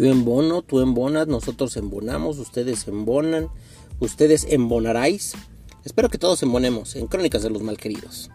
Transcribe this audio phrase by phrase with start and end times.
[0.00, 3.48] Yo embono, tú embonas, nosotros embonamos, ustedes embonan,
[3.98, 5.34] ustedes embonaráis.
[5.84, 8.30] Espero que todos embonemos en Crónicas de los Malqueridos.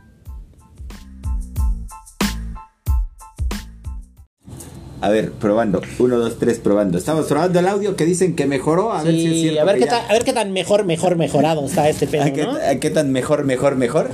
[5.01, 5.81] A ver, probando.
[5.97, 6.99] Uno, dos, tres, probando.
[6.99, 8.93] Estamos probando el audio que dicen que mejoró.
[8.93, 9.61] A ver si es cierto.
[9.61, 12.29] a ver, qué tan, a ver qué tan mejor, mejor, mejorado está este pedo, ¿A
[12.29, 12.51] qué, ¿no?
[12.51, 14.11] a qué tan mejor, mejor, mejor?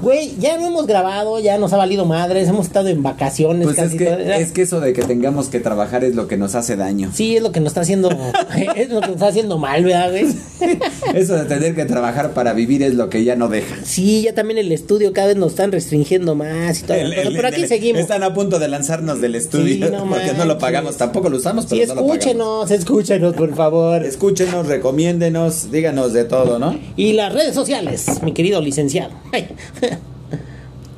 [0.00, 3.76] Güey, ya no hemos grabado, ya nos ha valido madres, hemos estado en vacaciones Pues
[3.78, 6.36] es casi todo- que, es que eso de que tengamos que trabajar es lo que
[6.36, 7.10] nos hace daño.
[7.14, 8.08] Sí, es lo que nos está haciendo,
[8.76, 10.26] es lo que nos está haciendo mal, ¿verdad, güey?
[11.14, 13.76] Eso de tener que trabajar para vivir es lo que ya no deja.
[13.84, 16.96] Sí, ya también el estudio cada vez nos están restringiendo más y todo.
[16.96, 18.00] El- pero, el- pero aquí el- seguimos.
[18.02, 20.96] Están a punto de lanzarnos del estudio Sí, no porque no lo pagamos.
[20.96, 22.16] Tampoco lo usamos, pero Sí, no lo pagamos.
[22.18, 24.04] escúchenos, escúchenos, por favor.
[24.04, 26.78] Escúchenos, recomiéndenos, díganos de todo, ¿no?
[26.96, 29.10] Y las redes sociales, mi querido licenciado.
[29.32, 29.48] Ay.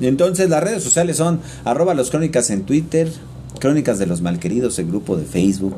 [0.05, 3.11] Entonces las redes sociales son arroba los crónicas en Twitter,
[3.59, 5.77] crónicas de los malqueridos, el grupo de Facebook,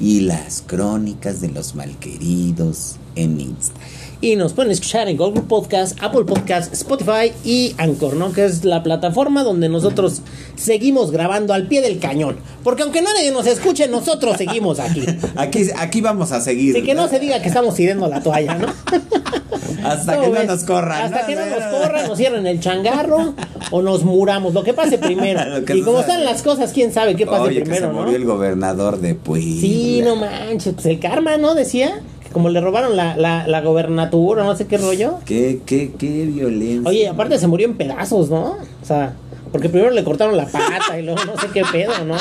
[0.00, 3.88] y las crónicas de los malqueridos en Instagram.
[4.20, 8.32] Y nos pueden escuchar en Google Podcast, Apple Podcast, Spotify y Anchor, ¿no?
[8.32, 10.22] Que es la plataforma donde nosotros
[10.56, 12.36] seguimos grabando al pie del cañón.
[12.64, 15.04] Porque aunque nadie nos escuche, nosotros seguimos aquí.
[15.36, 16.76] Aquí, aquí vamos a seguir.
[16.76, 18.66] Así que no se diga que estamos tirando la toalla, ¿no?
[19.84, 21.04] Hasta ¿Cómo que no nos corran.
[21.04, 21.26] Hasta ¿no?
[21.26, 23.34] que no nos corran, nos cierren el changarro
[23.70, 24.52] o nos muramos.
[24.52, 25.38] Lo que pase primero.
[25.64, 28.00] Que y como están las cosas, quién sabe qué pase Oye, que primero, se ¿no?
[28.00, 29.60] murió el gobernador de Puebla.
[29.60, 30.74] Sí, no manches.
[30.74, 31.54] Pues el karma, ¿no?
[31.54, 32.00] Decía.
[32.32, 35.18] Como le robaron la, la, la gobernatura, no sé qué rollo.
[35.24, 36.88] Qué, qué, qué violencia.
[36.88, 38.56] Oye, aparte se murió en pedazos, ¿no?
[38.82, 39.14] O sea,
[39.50, 42.16] porque primero le cortaron la pata y luego no sé qué pedo, ¿no?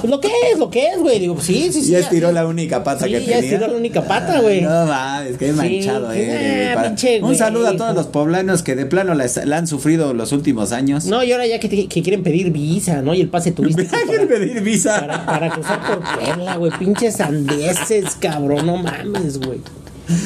[0.00, 1.18] Pues lo que es, lo que es, güey.
[1.18, 1.90] Digo, sí, sí, sí.
[1.90, 3.38] ya ya- estiró la única pata Sí, que ya tenía.
[3.38, 4.60] estiró la única pata, güey.
[4.60, 9.14] No mames, qué manchado para- pinche Un saludo a todos los poblanos que de plano
[9.14, 11.06] la, la han sufrido los últimos años.
[11.06, 13.14] No, y ahora ya que, te- que quieren pedir visa, ¿no?
[13.14, 13.94] Y el pase turístico.
[14.06, 15.00] Quieren para- pedir visa.
[15.00, 16.72] Para, para cruzar por Puebla, güey.
[16.78, 18.66] Pinches andeses, cabrón.
[18.66, 19.60] No mames, güey.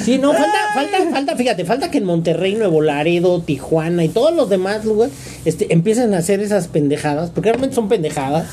[0.04, 4.34] Sí, no, falta, falta, falta, fíjate, falta que en Monterrey, Nuevo Laredo, Tijuana y todos
[4.34, 5.09] los demás, güey,
[5.47, 8.44] este, empiecen a hacer esas pendejadas, porque realmente son pendejadas.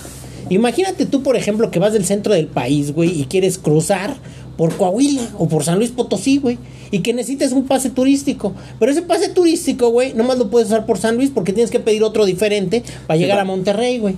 [0.49, 4.15] Imagínate tú, por ejemplo, que vas del centro del país, güey, y quieres cruzar
[4.57, 6.57] por Coahuila o por San Luis Potosí, güey,
[6.91, 8.53] y que necesites un pase turístico.
[8.79, 11.79] Pero ese pase turístico, güey, nomás lo puedes usar por San Luis porque tienes que
[11.79, 14.15] pedir otro diferente para llegar a Monterrey, güey.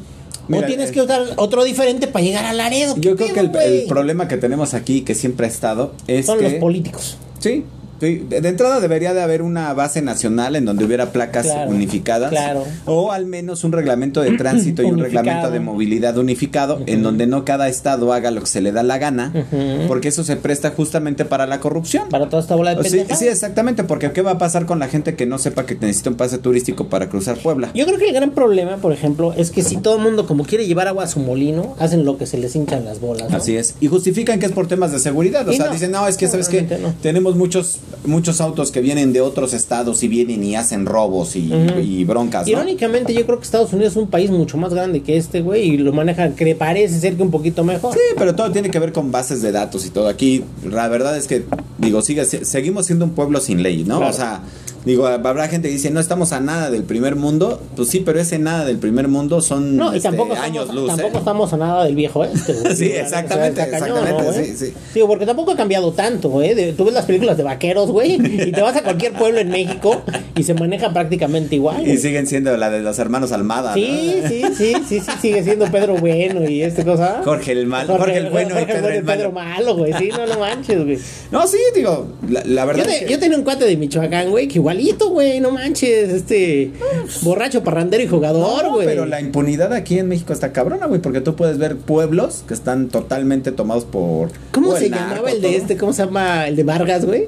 [0.47, 2.95] Mira, o tienes eh, que usar otro diferente para llegar a Laredo.
[2.95, 6.39] ¿Qué Yo creo que el, problema que tenemos aquí, que siempre ha estado, es son
[6.39, 6.45] que...
[6.45, 7.17] los políticos.
[7.39, 7.65] Sí,
[7.99, 8.25] sí.
[8.29, 12.29] De entrada debería de haber una base nacional en donde hubiera placas Claro, unificadas.
[12.29, 12.63] claro.
[12.85, 17.27] O al menos un reglamento de tránsito y un reglamento de movilidad unificado, en donde
[17.27, 19.31] no cada estado haga lo que se le da la gana,
[19.87, 22.09] porque eso se presta justamente para la corrupción.
[22.09, 24.87] Para toda esta bola de Sí, sí, exactamente, porque ¿qué va a pasar con la
[24.87, 27.69] gente que no sepa que necesita un pase turístico para cruzar Puebla?
[27.73, 30.45] Yo creo que el gran problema, por ejemplo, es que si todo el mundo como
[30.45, 33.29] quiere llevar agua a su molino, hacen lo que se les hinchan las bolas.
[33.29, 33.37] ¿no?
[33.37, 33.75] Así es.
[33.79, 35.47] Y justifican que es por temas de seguridad.
[35.47, 35.71] O Y sea, no.
[35.73, 36.49] dicen, no, es que, ¿sabes
[36.81, 36.93] no.
[37.01, 42.03] Tenemos muchos, muchos autos que vienen de otros estados y vienen y hacen robos y,
[42.05, 42.51] broncas, ¿no?
[42.51, 45.69] Irónicamente, yo creo que Estados Unidos es un país mucho más grande que este, güey,
[45.69, 47.93] y lo manejan, que parece ser que un poquito mejor.
[47.93, 50.07] Sí, pero todo tiene que ver con bases de datos y todo.
[50.07, 51.43] Aquí, la verdad es que,
[51.77, 53.97] digo, sigue, seguimos siendo un pueblo sin ley, ¿no?
[53.97, 54.13] Claro.
[54.13, 54.41] O sea,
[54.85, 57.61] digo, habrá gente que dice, no estamos a nada del primer mundo.
[57.75, 60.75] Pues sí, pero ese nada del primer mundo son No, y este, tampoco, años estamos,
[60.75, 60.87] luz.
[60.87, 61.19] tampoco ¿eh?
[61.19, 62.75] estamos a nada del viejo este, güey.
[62.79, 64.45] Sí, exactamente, cañón, exactamente, güey?
[64.45, 64.73] sí, sí.
[64.93, 66.73] Digo, porque tampoco ha cambiado tanto, ¿eh?
[66.77, 70.01] Tú ves las películas de vaqueros, güey, y te vas a cualquier pueblo en México
[70.35, 71.87] y se maneja prácticamente igual.
[71.87, 74.29] Y siguen siendo la de los hermanos Almada, Sí, ¿no?
[74.29, 77.21] sí, sí, sí, sí, sigue siendo Pedro Bueno y este cosa.
[77.23, 79.17] Jorge el mal- Jorge el bueno y Jorge Pedro el malo.
[79.17, 79.93] Pedro malo, güey.
[79.93, 80.97] Sí, no lo manches, güey.
[81.31, 83.77] No, sí, digo, la, la verdad Yo, es te- que- yo tenía un cuate de
[83.77, 86.71] Michoacán, güey, que igualito, güey, no manches, este
[87.21, 88.85] borracho, parrandero y jugador, No, güey.
[88.85, 92.53] pero la impunidad aquí en México está cabrona, güey, porque tú puedes ver pueblos que
[92.53, 94.29] están totalmente tomados por...
[94.51, 95.57] ¿Cómo se el llamaba narco, el de todo.
[95.57, 95.77] este?
[95.77, 97.27] ¿Cómo se llama el de Vargas, güey?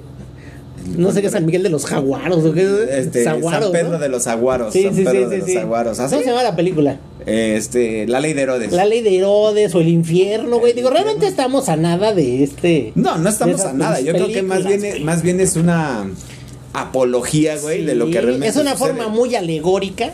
[0.98, 2.68] No sé qué San Miguel de los Jaguaros o qué.
[2.90, 4.00] Este, Zaguaros, San Pedro ¿no?
[4.00, 4.74] de los Aguaros.
[4.74, 6.00] Sí, San sí, Pedro sí, de los.
[6.00, 7.00] ¿Ah, ¿Cómo se llama la película?
[7.26, 8.72] Este, la ley de Herodes.
[8.72, 10.74] La ley de Herodes o el infierno, güey.
[10.74, 12.94] Digo, realmente estamos a nada de este.
[12.96, 14.02] No, no estamos a nada.
[14.02, 16.10] Yo creo que bien, más bien es una
[16.74, 18.94] apología, güey, de lo que realmente Es una sucede.
[18.94, 20.12] forma muy alegórica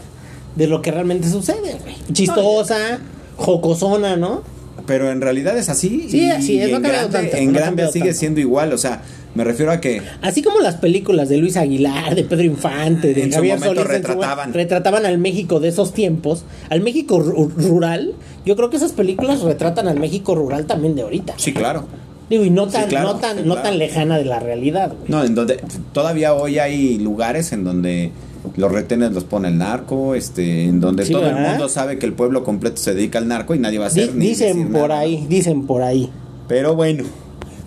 [0.55, 1.95] de lo que realmente sucede, güey.
[2.13, 2.99] Chistosa,
[3.35, 4.41] jocosona, ¿no?
[4.85, 6.07] Pero en realidad es así.
[6.09, 8.19] Sí, así es, no ha en cambiado grande, tanto, en no grande sigue tanto.
[8.19, 8.73] siendo igual.
[8.73, 9.01] O sea,
[9.35, 13.23] me refiero a que Así como las películas de Luis Aguilar, de Pedro Infante, de
[13.23, 14.53] En su Javier momento Solís, en su- retrataban.
[14.53, 18.13] retrataban al México de esos tiempos, al México ru- rural.
[18.45, 21.33] Yo creo que esas películas retratan al México rural también de ahorita.
[21.37, 21.85] Sí, claro.
[22.29, 25.09] Digo, y no Sí, tan, claro, no tan, no tan lejana de la realidad, güey.
[25.09, 25.61] No, en donde
[25.93, 28.11] todavía hoy hay lugares en donde
[28.57, 32.05] los retenes los pone el narco, este, en donde Sí, todo el mundo sabe que
[32.05, 34.89] el pueblo completo se dedica al narco y nadie va a hacer ni dicen por
[34.89, 34.99] nada.
[35.01, 36.09] ahí, dicen por ahí.
[36.49, 37.03] Pero bueno,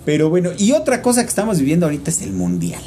[0.05, 2.81] pero bueno, y otra cosa que estamos viviendo ahorita es el mundial.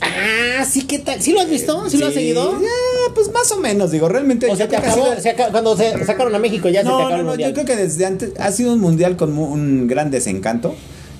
[0.00, 1.20] Ah, sí, ¿qué tal?
[1.20, 1.88] ¿Sí lo has visto?
[1.90, 2.52] ¿Sí, lo has seguido?
[2.60, 4.50] Ya, pues más o menos, digo, realmente.
[4.50, 6.90] O sea, te acabó, sido- se acabó- cuando se sacaron a México ya se te
[6.90, 7.50] No, acabó no, el no, mundial.
[7.50, 10.74] yo creo que desde antes ha sido un mundial con un gran desencanto.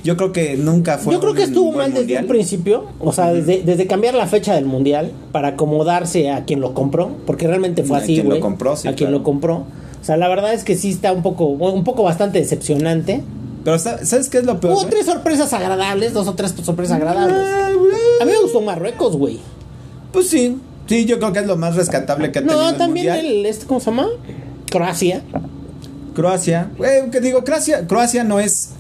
[0.05, 2.23] Yo creo que nunca fue Yo creo que estuvo mal desde mundial.
[2.25, 6.61] un principio, o sea, desde, desde cambiar la fecha del mundial para acomodarse a quien
[6.61, 9.19] lo compró, porque realmente fue A así, quien lo compró, sí, a quien claro.
[9.19, 9.55] lo compró.
[10.01, 13.23] O sea, la verdad es que sí está un poco, un poco bastante decepcionante.
[13.65, 14.75] Pero sa- ¿sabes qué es lo peor?
[14.75, 17.37] Hubo tres sorpresas agradables, dos o tres sorpresas agradables.
[17.45, 17.69] Ah,
[18.23, 19.41] A mí me gustó Marruecos, güey.
[20.13, 20.57] Pues sí,
[20.87, 23.45] sí, yo creo que es lo más rescatable que ha tenido No, el también el,
[23.45, 24.07] este, ¿cómo se llama?
[24.71, 25.23] Croacia.
[26.15, 26.71] Croacia,
[27.13, 28.71] que digo, Croacia, Croacia no es,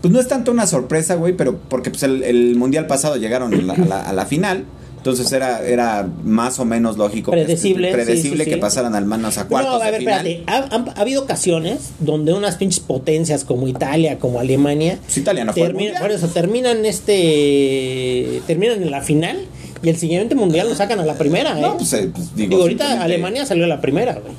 [0.00, 3.52] pues no es tanto una sorpresa, güey, pero porque pues el, el mundial pasado llegaron
[3.54, 4.64] a la, a la- a la final,
[4.96, 9.06] entonces era, era más o menos lógico, que- Predecible, predecible sí, sí, que pasaran al
[9.06, 10.26] menos a cuartos no, a de ver, final.
[10.26, 10.52] espérate.
[10.72, 15.44] Ha, han- ha habido ocasiones donde unas pinches potencias como Italia, como Alemania, Pues Italia
[15.44, 19.38] no fue termina- por eso terminan este terminan en la final
[19.82, 21.62] y el siguiente mundial lo sacan a la primera, ¿eh?
[21.62, 24.34] No, pues, eh, pues, digo, Digo, ahorita Alemania salió a la primera, güey.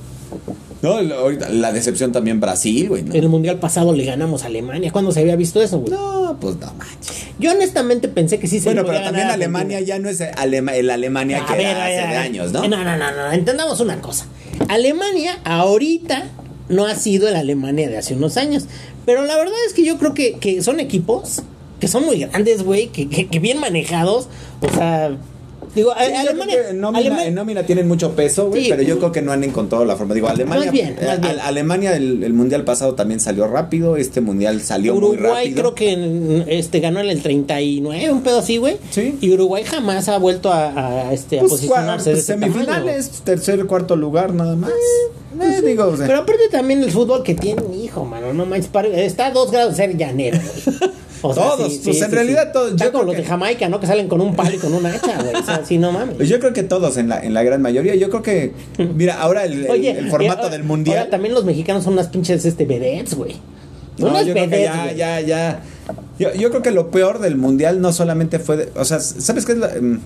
[0.81, 3.03] No, la- ahorita la decepción también Brasil, güey.
[3.03, 3.13] ¿no?
[3.13, 4.91] En el mundial pasado le ganamos a Alemania.
[4.91, 5.91] ¿Cuándo se había visto eso, güey?
[5.93, 7.27] No, pues no manches.
[7.39, 10.21] Yo honestamente pensé que sí se Bueno, podía pero también ganar Alemania ya no es
[10.21, 12.17] Alema- el Alemania que ver, era hace ver.
[12.17, 12.67] años, ¿no?
[12.67, 13.31] No, no, no, no.
[13.31, 14.25] Entendamos una cosa.
[14.69, 16.29] Alemania ahorita
[16.69, 18.65] no ha sido el Alemania de hace unos años.
[19.05, 21.41] Pero la verdad es que yo creo que, que son equipos
[21.79, 24.27] que son muy grandes, güey, que, que- que bien manejados.
[24.61, 25.17] O sea,
[25.75, 26.55] digo, Sí, Alemania.
[26.63, 26.69] que
[27.27, 28.69] en, nómina, tienen mucho peso, güey, Sí.
[28.69, 30.13] pero yo creo que no han encontrado la forma.
[30.13, 31.31] Digo, Alemania, Más bien, eh, más bien.
[31.33, 35.55] Ale- Alemania el, el mundial pasado también salió rápido, este mundial salió muy Uruguay rápido.
[35.61, 38.77] creo que en- este ganó en el 39, un pedo así, güey.
[38.91, 39.17] Sí.
[39.21, 42.53] Y Uruguay jamás ha vuelto a, a, este, a pues, posicionarse de ese tamaño.
[42.53, 44.71] semifinales, tercer, cuarto lugar nada más.
[45.41, 48.69] Eh, digo, o sea, Pero aparte también el fútbol que tiene, hijo, mano, no manches,
[48.93, 50.91] está a dos grados de ser llanero, güey.
[51.23, 53.79] O Todos, pues, en realidad todos, Está yo como los de Jamaica, ¿no?
[53.79, 55.35] Que salen con un palo y con un hacha, güey.
[55.35, 56.15] O sea, sí, no mames.
[56.15, 57.95] pues yo creo que todos en la, en la gran mayoría.
[57.95, 58.53] Yo creo que,
[58.95, 60.97] mira, ahora el, el- el formato eh, del mundial.
[60.97, 63.35] ahora también los mexicanos son unas pinches este, vedettes, güey.
[63.97, 65.59] No, unas yo creo que ya, ya, ya.
[66.17, 69.45] Yo, yo creo que lo peor del mundial no solamente fue, de- o sea, ¿sabes
[69.45, 69.99] qué es la- mm,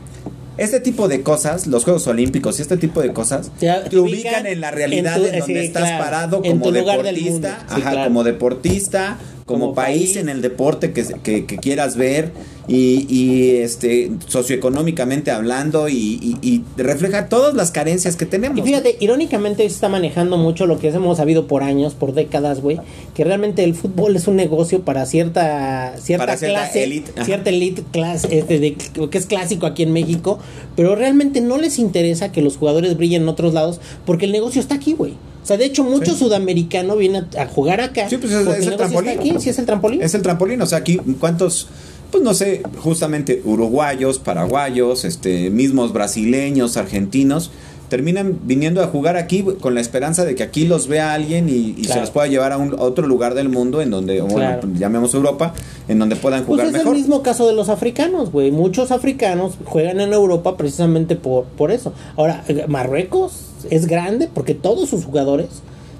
[0.57, 4.61] este tipo de cosas, los Juegos Olímpicos y este tipo de cosas, Te- ubican en
[4.61, 8.03] la realidad en tu- en donde sí, estás claro, parado como deportista, sí, ajá, claro.
[8.07, 10.15] como deportista, como, Como país, país.
[10.17, 12.31] en el deporte que, que, que quieras ver
[12.67, 18.57] y, y, este socioeconómicamente hablando y, y- y refleja todas las carencias que tenemos.
[18.57, 22.13] Y fíjate, irónicamente hoy se está manejando mucho lo que hemos sabido por años, por
[22.13, 22.79] décadas, güey,
[23.13, 27.83] que realmente el fútbol es un negocio para cierta cierta Para clase, elite, cierta elite
[27.91, 30.39] clase, este, de- que es clásico aquí en México,
[30.75, 34.59] pero realmente no les interesa que los jugadores brillen en otros lados porque el negocio
[34.59, 35.13] está aquí, güey.
[35.45, 36.19] O sea, de hecho, mucho Sí.
[36.19, 38.09] sudamericano viene a, a jugar acá.
[38.09, 39.09] Sí, pues es- es el trampolín.
[39.19, 40.01] aquí, sí, es el trampolín.
[40.01, 41.67] Es el trampolín, o sea, aquí cuántos,
[42.09, 47.51] pues no sé, justamente uruguayos, paraguayos, este, mismos brasileños, argentinos,
[47.89, 51.75] terminan viniendo a jugar aquí con la esperanza de que aquí los vea alguien y,
[51.77, 54.37] y se los pueda llevar a, un, a otro lugar del mundo en donde, bueno,
[54.37, 54.61] Claro.
[54.61, 55.53] pues, llamemos Europa,
[55.87, 56.95] en donde puedan Pues jugar es mejor.
[56.95, 58.49] el mismo caso de los africanos, güey.
[58.49, 61.93] Muchos africanos juegan en Europa precisamente por, por eso.
[62.17, 63.33] Ahora, eh, Marruecos
[63.69, 65.47] es grande porque todos sus jugadores,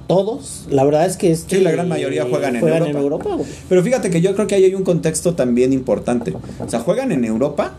[0.07, 3.37] todos, la verdad es que este, Sí, la gran mayoría juegan en Europa.
[3.67, 6.33] Pero fíjate que yo creo que ahí hay un contexto también importante.
[6.59, 7.73] O sea, juegan en Europa,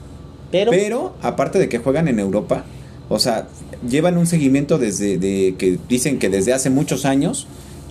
[0.51, 2.65] Pero, Pero, aparte de que juegan en Europa,
[3.09, 3.47] o sea,
[3.89, 7.47] llevan un seguimiento desde de, que dicen que desde hace muchos años.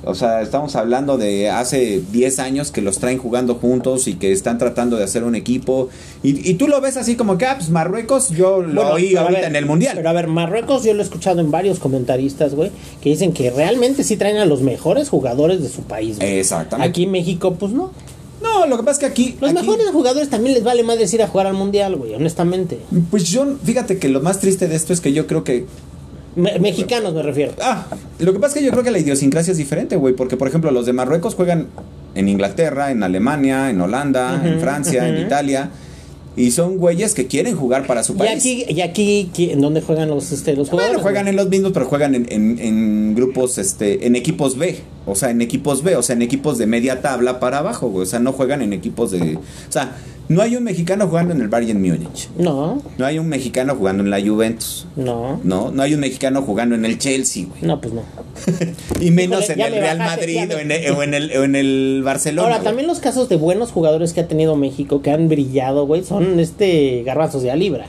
[0.06, 4.32] O sea, estamos hablando de hace 10 años que los traen jugando juntos y que
[4.32, 5.90] están tratando de hacer un equipo.
[6.24, 9.16] Y, y tú lo ves así como que, ah, pues Marruecos, yo lo Bueno, oí
[9.16, 9.94] ahorita ver, en el Mundial.
[9.96, 12.72] Pero a ver, Marruecos yo lo he escuchado en varios comentaristas, güey,
[13.02, 16.40] que dicen que realmente sí traen a los mejores jugadores de su país, güey.
[16.40, 16.90] Exactamente.
[16.90, 17.92] Aquí en México, pues no.
[18.42, 19.36] no, lo que pasa es que aquí...
[19.42, 22.80] Los aquí- mejores jugadores también les vale más decir a jugar al mundial, güey, honestamente.
[23.10, 25.66] Pues yo, fíjate que lo más triste de esto es que yo creo que
[26.36, 27.54] Me- mexicanos me refiero.
[27.62, 27.86] Ah,
[28.20, 30.48] lo que pasa es que yo creo que la idiosincrasia es diferente, güey, porque por
[30.48, 31.68] ejemplo los de Marruecos juegan
[32.16, 35.24] en Inglaterra, en Alemania, en Holanda, en Ujú, Francia, en ujú.
[35.26, 35.70] Italia,
[36.38, 38.32] y son güeyes que quieren jugar para su Y país.
[38.40, 41.02] aquí, y aquí, ¿qui- ¿en dónde juegan los, este, los bueno, jugadores?
[41.02, 44.78] juegan en los mismos, pero juegan en, en- en grupos, este, en equipos B.
[45.06, 48.04] o sea, en equipos B, o sea, en equipos de media tabla para abajo, güey.
[48.04, 49.36] O sea, no juegan en equipos de.
[49.38, 49.96] O sea,
[50.28, 52.30] no hay un mexicano jugando en el Bayern Múnich.
[52.38, 54.88] No, No hay un mexicano jugando en la Juventus.
[54.96, 55.40] no.
[55.44, 57.62] No, no hay un mexicano jugando en el Chelsea, güey.
[57.62, 58.02] No, pues no.
[59.02, 61.14] Y menos Híjole, en el me Real bajaste, Madrid me- o en el, o en
[61.14, 62.44] el, o en el Barcelona.
[62.48, 62.66] Ahora, güey.
[62.66, 66.40] también los casos de buenos jugadores que ha tenido México, que han brillado, güey, son
[66.40, 67.88] este garbanzos de a libra.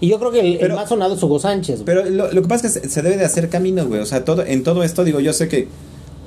[0.00, 1.82] Y yo creo que el, el más sonado es Hugo Sánchez.
[1.82, 1.86] güey.
[1.86, 4.00] Pero lo, lo que pasa es que se, se debe de hacer camino, güey.
[4.00, 5.68] O sea, todo, en todo esto, digo, yo sé que.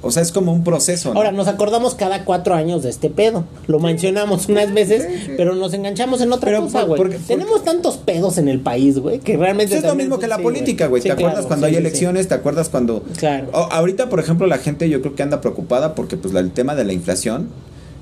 [0.08, 1.14] O sea, es como un proceso.
[1.14, 1.20] ¿no?
[1.20, 3.44] Ahora, nos acordamos cada cuatro años de este pedo.
[3.68, 5.06] Lo mencionamos unas veces,
[5.38, 7.18] pero nos enganchamos en otra Pero cosa, güey.
[7.28, 9.76] Tenemos tantos pedos en el país, güey, que realmente...
[9.76, 11.02] Pues es lo mismo que la sí, política, güey.
[11.02, 12.28] Sí, ¿Te acuerdas cuando sí, hay elecciones?
[12.28, 13.04] ¿Te acuerdas cuando...
[13.18, 13.48] Claro.
[13.52, 16.52] O- ahorita, por ejemplo, la gente yo creo que anda preocupada porque pues la- el
[16.52, 17.50] tema de la inflación,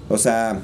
[0.10, 0.60] o sea,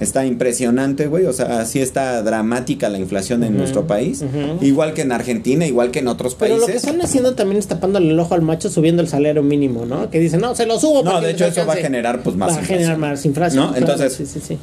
[0.00, 1.24] está impresionante, güey.
[1.26, 4.22] O sea, sí está dramática la inflación en nuestro país.
[4.60, 6.84] Igual que en Argentina, igual que en otros Pero lo que países.
[6.88, 10.10] están haciendo también es tapándole el ojo al macho subiendo el salario mínimo, ¿no?
[10.10, 11.02] Que dicen, no, se lo subo.
[11.02, 11.82] No, para de hecho, eso va a alcance".
[11.82, 13.64] generar, pues, más Va a generar más inflación.
[13.66, 13.72] ¿No?
[13.72, 14.58] claro, Entonces- Sí, sí, sí.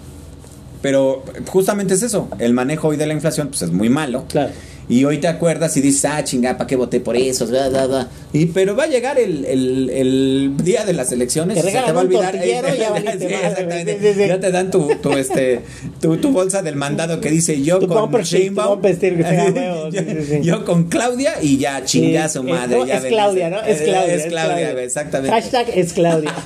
[0.81, 2.27] Pero justamente es eso.
[2.39, 4.25] El manejo hoy de la inflación, pues es muy malo.
[4.27, 4.51] Claro.
[4.89, 7.47] Y hoy te acuerdas y dices, ah, chinga, ¿para qué voté por eso?
[7.47, 8.07] Bla, bla, bla.
[8.33, 11.55] Y, pero va a llegar el, el, el día de las elecciones.
[11.61, 12.35] Te se te va a olvidar.
[12.35, 13.93] eh, ya valiste sí, madre, exactamente.
[13.99, 14.27] sí, sí, sí.
[14.27, 15.59] Ya te dan tu, tu, este,
[16.01, 18.81] tu, tu bolsa del mandado que dice yo Tu con Sheinbaum,
[20.41, 22.79] yo, con Claudia y ya chinga su madre.
[22.87, 23.61] ya es ven, Claudia, ¿no?
[23.61, 24.15] Es Claudia.
[24.15, 25.35] Es Claudia, exactamente.
[25.35, 26.33] Hashtag es Claudia.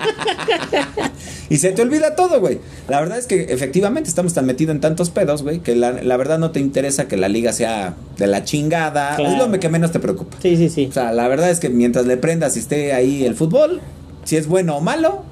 [1.49, 2.59] Y se te olvida todo, güey.
[2.89, 6.17] La verdad es que efectivamente estamos tan metidos en tantos pedos, güey, que la, la
[6.17, 9.15] verdad no te interesa que la liga sea de la chingada.
[9.15, 9.31] Claro.
[9.33, 10.35] Es lo que menos te preocupa.
[10.41, 10.87] Sí, sí, sí.
[10.89, 13.79] O sea, la verdad es que mientras le prendas y esté ahí el fútbol,
[14.25, 15.23] si es bueno o malo,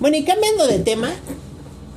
[0.00, 1.10] Bueno, y cambiando de tema,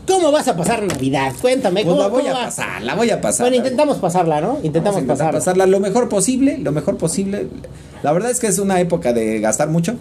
[0.08, 1.34] ¿cómo vas a pasar Navidad?
[1.41, 3.46] Cuéntame, pues ¿cómo, la voy cómo a pasar, la voy a pasar.
[3.46, 4.60] Bueno, intentamos pasarla, ¿no?
[4.63, 5.39] Intentamos pasarla.
[5.39, 7.48] pasarla lo mejor posible, lo mejor posible.
[8.03, 9.96] La verdad es que es una época de gastar mucho,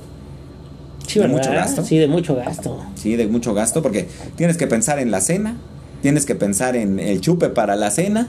[1.07, 1.37] Sí, de ¿verdad?
[1.37, 1.85] mucho gasto.
[1.85, 2.81] Sí, de mucho gasto.
[2.95, 5.57] sí, de mucho gasto, porque tienes que pensar en la cena,
[6.03, 8.29] tienes que pensar en el chupe para la cena,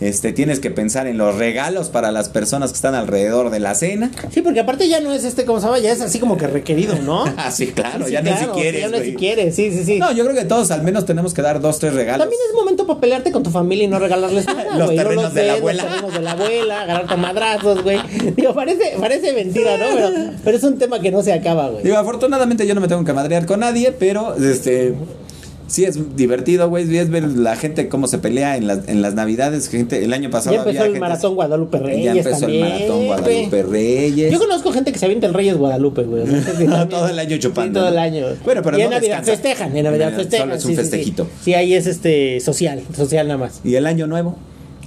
[0.00, 3.74] este, tienes que pensar en los regalos para las personas que están alrededor de la
[3.74, 4.10] cena.
[4.32, 5.78] Sí, porque aparte ya no es este, ¿cómo se llama?
[5.78, 7.24] Ya es así como que requerido, ¿no?
[7.36, 8.80] Ah, sí, claro, Sí, ya claro, ni si quieres.
[8.80, 9.98] Ya no si quieres, sí, sí, sí.
[9.98, 12.20] No, yo creo que todos al menos tenemos que dar dos, tres regalos.
[12.20, 14.90] También es momento para pelearte con tu familia y no regalarles nada, Los.
[14.90, 15.82] No terrenos de la abuela.
[15.82, 17.98] Los terrenos de la abuela, agarrar con madrazos, güey.
[18.36, 19.86] Digo, parece, parece mentira, ¿no?
[19.94, 20.10] Pero,
[20.44, 21.82] pero es un tema que no se acaba, güey.
[21.82, 24.94] Digo, afortunadamente yo no me tengo que madrear con nadie, pero este
[25.66, 29.14] sí es divertido, güey, es ver la gente cómo se pelea en las en las
[29.14, 32.40] Navidades, gente el año pasado Ya empezó había el gente- maratón Guadalupe Reyes Ya empezó
[32.40, 33.62] también, el maratón Guadalupe.
[33.62, 34.32] Reyes.
[34.32, 36.24] Yo conozco gente que se avienta el Reyes Guadalupe, güey.
[36.90, 38.26] Todo el año chupando, Sí, todo el año.
[38.44, 39.32] Bueno, pero y no en Navidad descansa.
[39.42, 40.50] festejan, en Navidad Solo festejan.
[40.52, 40.76] es un sí, sí, sí.
[40.90, 41.26] festejito.
[41.42, 43.60] Sí, ahí es este social, social nada más.
[43.64, 44.36] y el año nuevo.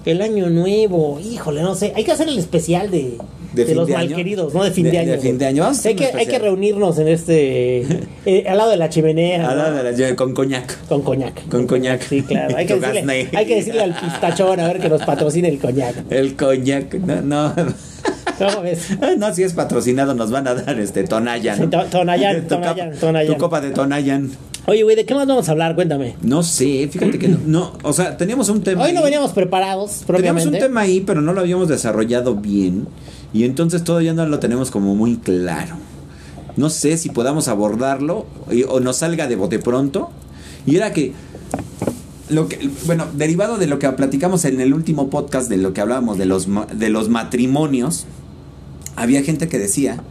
[0.05, 1.91] El año nuevo, híjole, no sé.
[1.95, 3.17] Hay que hacer el especial de,
[3.57, 4.09] ¿De de, fin los de año?
[4.09, 4.63] malqueridos, ¿no?
[4.63, 5.11] De fin de, De- año.
[5.11, 5.63] de fin de año.
[5.63, 7.79] Vamos hay, que, hay que reunirnos en este.
[8.25, 9.49] eh, al lado de la chimenea.
[9.49, 9.71] Ah, ¿no?
[9.71, 10.87] no, no, no, con coñac.
[10.87, 11.47] Con coñac.
[11.49, 12.01] Con coñac.
[12.07, 12.55] Sí, claro.
[12.55, 15.95] Hay que, decirle, hay que decirle al pistachón a ver que nos patrocine el coñac.
[16.09, 16.93] El coñac.
[16.95, 17.53] No, no.
[18.37, 18.89] ¿Cómo ves?
[19.17, 21.57] No, si es patrocinado nos van a dar este Tonayan.
[21.57, 22.91] Sí, to- Tonayan, Tu Tonayan.
[23.33, 24.29] Tu copa de Tonayan.
[24.67, 25.75] Oye, güey, ¿de qué más vamos a hablar?
[25.75, 26.15] Cuéntame.
[26.21, 30.03] No sé, fíjate que no, no, o sea, teníamos un tema Hoy no veníamos preparados,
[30.05, 32.85] Teníamos un tema ahí, pero no lo habíamos desarrollado bien
[33.33, 35.75] y entonces todavía no lo tenemos como muy claro.
[36.55, 38.25] No sé si podamos abordarlo
[38.69, 40.09] o nos salga de bote pronto.
[40.65, 41.13] Y era que
[42.29, 45.81] lo que bueno, derivado de lo que platicamos en el último podcast de lo que
[45.81, 48.05] hablábamos de los de los matrimonios,
[48.95, 50.01] había gente que decía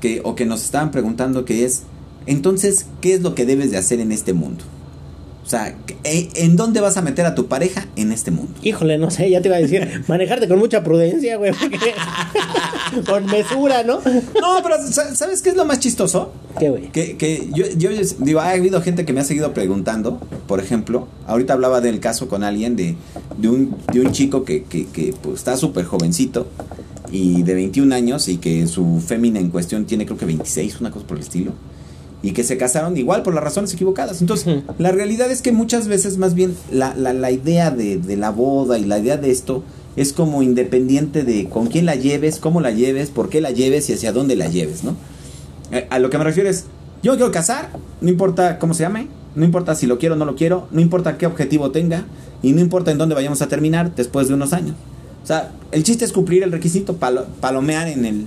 [0.00, 1.84] que o que nos estaban preguntando que es
[2.26, 4.64] entonces, ¿qué es lo que debes de hacer en este mundo?
[5.44, 8.52] O sea, ¿en en dónde vas a meter a tu pareja en este mundo?
[8.62, 11.92] Híjole, no sé, ya te iba a decir, manejarte con mucha prudencia, güey, porque-
[13.06, 13.96] con mesura, ¿no?
[14.40, 16.32] No, pero sa- ¿sabes qué es lo más chistoso?
[16.58, 16.90] ¿Qué, güey?
[16.92, 21.08] Que, que yo, yo digo, ha habido gente que me ha seguido preguntando, por ejemplo,
[21.26, 22.94] ahorita hablaba del caso con alguien de,
[23.36, 26.46] de, un, de un chico que, que, que, pues, está súper jovencito
[27.10, 30.90] y de 21 años y que su fémina en cuestión tiene creo que 26, una
[30.90, 31.52] cosa por el estilo.
[32.26, 34.22] Y que se casaron igual por las razones equivocadas.
[34.22, 38.16] Entonces, la realidad es que muchas veces más bien la, la, la idea de, de
[38.16, 39.62] la boda y la idea de esto
[39.96, 43.90] es como independiente de con quién la lleves, cómo la lleves, por qué la lleves
[43.90, 44.96] y hacia dónde la lleves, ¿no?
[45.70, 46.64] Eh, a lo que me refiero es,
[47.02, 47.68] yo me quiero casar,
[48.00, 50.80] no importa cómo se llame, no importa si lo quiero o no lo quiero, no
[50.80, 52.06] importa qué objetivo tenga
[52.42, 54.74] y no importa en dónde vayamos a terminar después de unos años.
[55.22, 58.26] O sea, el chiste es cumplir el requisito, palo- palomear en el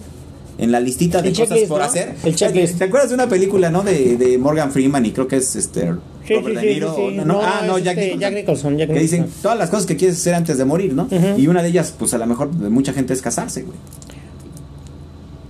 [0.58, 1.86] en la listita de El cosas checklist, por ¿no?
[1.86, 2.16] hacer.
[2.24, 2.78] El checklist.
[2.78, 3.84] ¿Te acuerdas de una película, no?
[3.84, 5.94] De, de Morgan Freeman y creo que es este
[6.28, 6.80] Sí, Robert sí, De sí,
[7.26, 8.20] no, ah, no, Jack, este, Nicholson.
[8.20, 9.42] Jack Nicholson, Jack Que dicen Nicholson.
[9.44, 11.08] todas las cosas que quieres hacer antes de morir, ¿no?
[11.38, 13.78] Y una de ellas, pues a lo mejor de mucha gente es casarse, güey.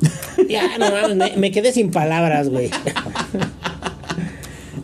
[0.50, 2.70] Ya, no mames, me, me quedé sin palabras, güey.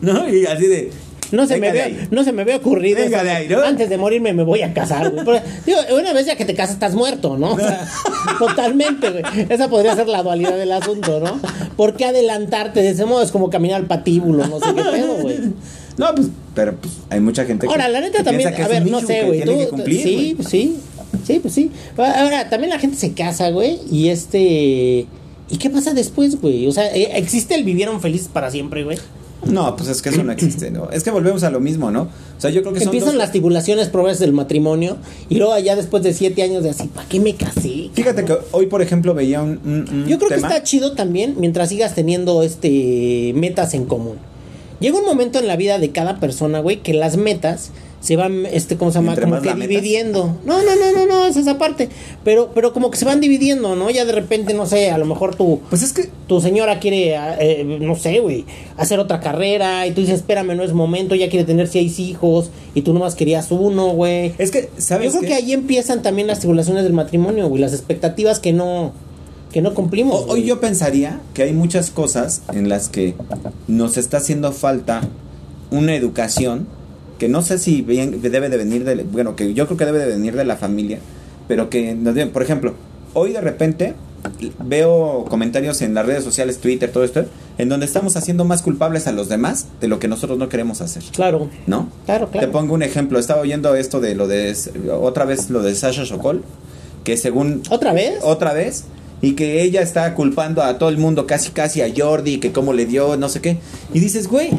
[0.00, 0.28] ¿No?
[0.28, 0.90] Y así de.
[1.34, 2.08] No se, me "Venga de había, ahí".
[2.10, 2.98] no se me había ocurrido.
[3.00, 3.62] Venga eso de ahí, ¿no?
[3.62, 5.24] Antes de morirme me voy a casar, güey.
[5.24, 7.52] Pero, digo, una vez ya que te casas estás muerto, ¿no?
[7.54, 7.86] O sea,
[8.38, 9.24] totalmente, güey.
[9.48, 11.40] Esa podría ser la dualidad del asunto, ¿no?
[11.76, 13.22] ¿Por qué adelantarte de ese modo?
[13.22, 15.38] Es como caminar al patíbulo, no sé qué pedo, güey.
[15.96, 17.72] No, pues, pero pues hay mucha gente que.
[17.72, 19.42] Ahora, la neta también, a ver, no sé, güey.
[19.44, 20.76] tú- cumplir, sí, pues sí.
[21.24, 21.70] Sí, pues sí.
[21.96, 25.06] Ahora, también la gente se casa, güey, y este...
[25.50, 26.66] ¿Y qué pasa después, güey?
[26.66, 28.98] O sea, ¿existe el vivieron felices para siempre, güey?
[29.46, 30.90] No, pues es que eso no existe, ¿no?
[30.90, 32.02] Es que volvemos a lo mismo, ¿no?
[32.02, 34.96] O sea, yo creo que son Empiezan dos- las tribulaciones propias del matrimonio
[35.28, 37.90] y luego ya después de siete años de así, ¿para qué me casé?
[37.92, 40.48] Fíjate que hoy, por ejemplo, veía un, un- un Yo creo tema.
[40.48, 44.16] que está chido también mientras sigas teniendo este metas en común.
[44.80, 47.70] Llega un momento en la vida de cada persona, güey, que las metas
[48.04, 49.12] se van, este, ¿cómo se llama?
[49.14, 50.36] ¿Entre Como que dividiendo.
[50.44, 51.88] No, no, no, no, no, es esa parte.
[52.22, 53.88] Pero, pero como que se van dividiendo, ¿no?
[53.88, 57.14] Ya de repente, no sé, a lo mejor tu, Pues es que tu señora quiere,
[57.40, 58.44] eh, no sé, güey,
[58.76, 62.50] hacer otra carrera y tú dices, espérame, no es momento, ya quiere tener seis hijos
[62.74, 64.34] y tú nomás querías uno, güey.
[64.36, 65.26] Es que, ¿sabes Yo creo qué?
[65.28, 68.92] que ahí empiezan también las tribulaciones del matrimonio, güey, las expectativas que no
[69.50, 70.22] que no cumplimos.
[70.26, 73.14] O- hoy yo pensaría que hay muchas cosas en las que
[73.68, 75.00] nos está haciendo falta
[75.70, 76.66] una educación
[77.18, 79.98] que no sé si bien debe de venir de bueno que yo creo que debe
[79.98, 80.98] de venir de la familia
[81.48, 82.74] pero que nos por ejemplo
[83.12, 83.94] hoy de repente
[84.64, 87.26] veo comentarios en las redes sociales Twitter todo esto
[87.58, 90.80] en donde estamos haciendo más culpables a los demás de lo que nosotros no queremos
[90.80, 91.88] hacer Claro, ¿no?
[92.06, 92.46] claro, claro.
[92.46, 93.18] Te pongo un ejemplo.
[93.18, 94.56] Estaba oyendo esto de lo de.
[95.00, 96.42] Otra vez lo de Sasha Sokol.
[97.04, 97.62] Que según.
[97.70, 98.18] ¿Otra vez?
[98.22, 98.84] Otra vez.
[99.20, 102.72] Y que ella está culpando a todo el mundo, casi casi a Jordi, que cómo
[102.72, 103.58] le dio, no sé qué.
[103.92, 104.50] Y dices, güey,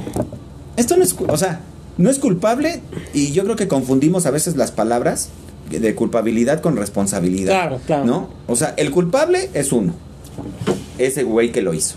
[0.78, 1.16] esto no es.
[1.28, 1.62] O sea,
[1.98, 2.82] no es culpable.
[3.14, 5.30] Y yo creo que confundimos a veces las palabras
[5.70, 7.54] de culpabilidad con responsabilidad.
[7.54, 8.06] Claro, claro.
[8.06, 8.30] ¿No?
[8.48, 9.94] O sea, el culpable es uno.
[10.98, 11.96] Ese güey que lo hizo.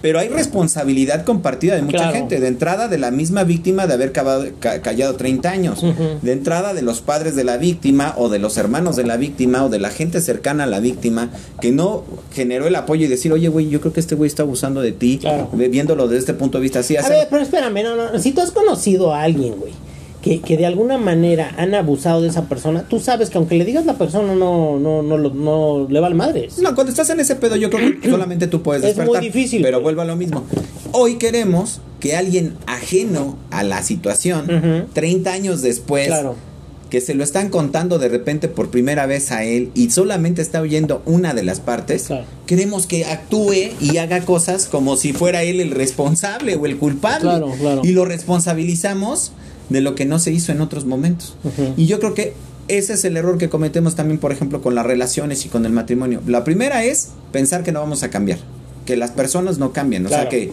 [0.00, 2.12] Pero hay responsabilidad compartida de mucha Claro.
[2.12, 2.38] gente.
[2.38, 5.82] De entrada de la misma víctima de haber cavado- ca- callado 30 años.
[6.22, 9.64] De entrada de los padres de la víctima o de los hermanos de la víctima
[9.64, 11.30] o de la gente cercana a la víctima
[11.60, 14.44] que no generó el apoyo y decir, oye, güey, yo creo que este güey está
[14.44, 15.18] abusando de ti.
[15.20, 15.48] Claro.
[15.52, 16.96] Viéndolo desde este punto de vista así.
[16.96, 18.18] A hacer- ver, pero espérame, no, no.
[18.20, 19.72] Si tú has conocido a alguien, güey,
[20.28, 23.64] que, que de alguna manera han abusado de esa persona, tú sabes que aunque le
[23.64, 26.58] digas la persona no, no, no, no le vale madres.
[26.58, 29.22] No, cuando estás en ese pedo, yo creo que solamente tú puedes Es muy despertar.
[29.22, 30.44] difícil, Pero vuelvo a lo mismo.
[30.92, 34.88] Hoy queremos que alguien ajeno a la situación, Ujú.
[34.92, 36.36] 30 años después, Claro.
[36.90, 40.60] que se lo están contando de repente por primera vez a él y solamente está
[40.60, 42.24] oyendo una de las partes, Claro.
[42.46, 47.20] queremos que actúe y haga cosas como si fuera él el responsable o el culpable.
[47.22, 47.80] Claro, claro.
[47.84, 49.32] Y lo responsabilizamos
[49.68, 51.36] de lo que no se hizo en otros momentos.
[51.76, 52.34] Y yo creo que
[52.68, 55.72] ese es el error que cometemos también, por ejemplo, con las relaciones y con el
[55.72, 56.20] matrimonio.
[56.26, 58.38] La primera es pensar que no vamos a cambiar,
[58.86, 60.50] que las personas no cambian, o sea, que,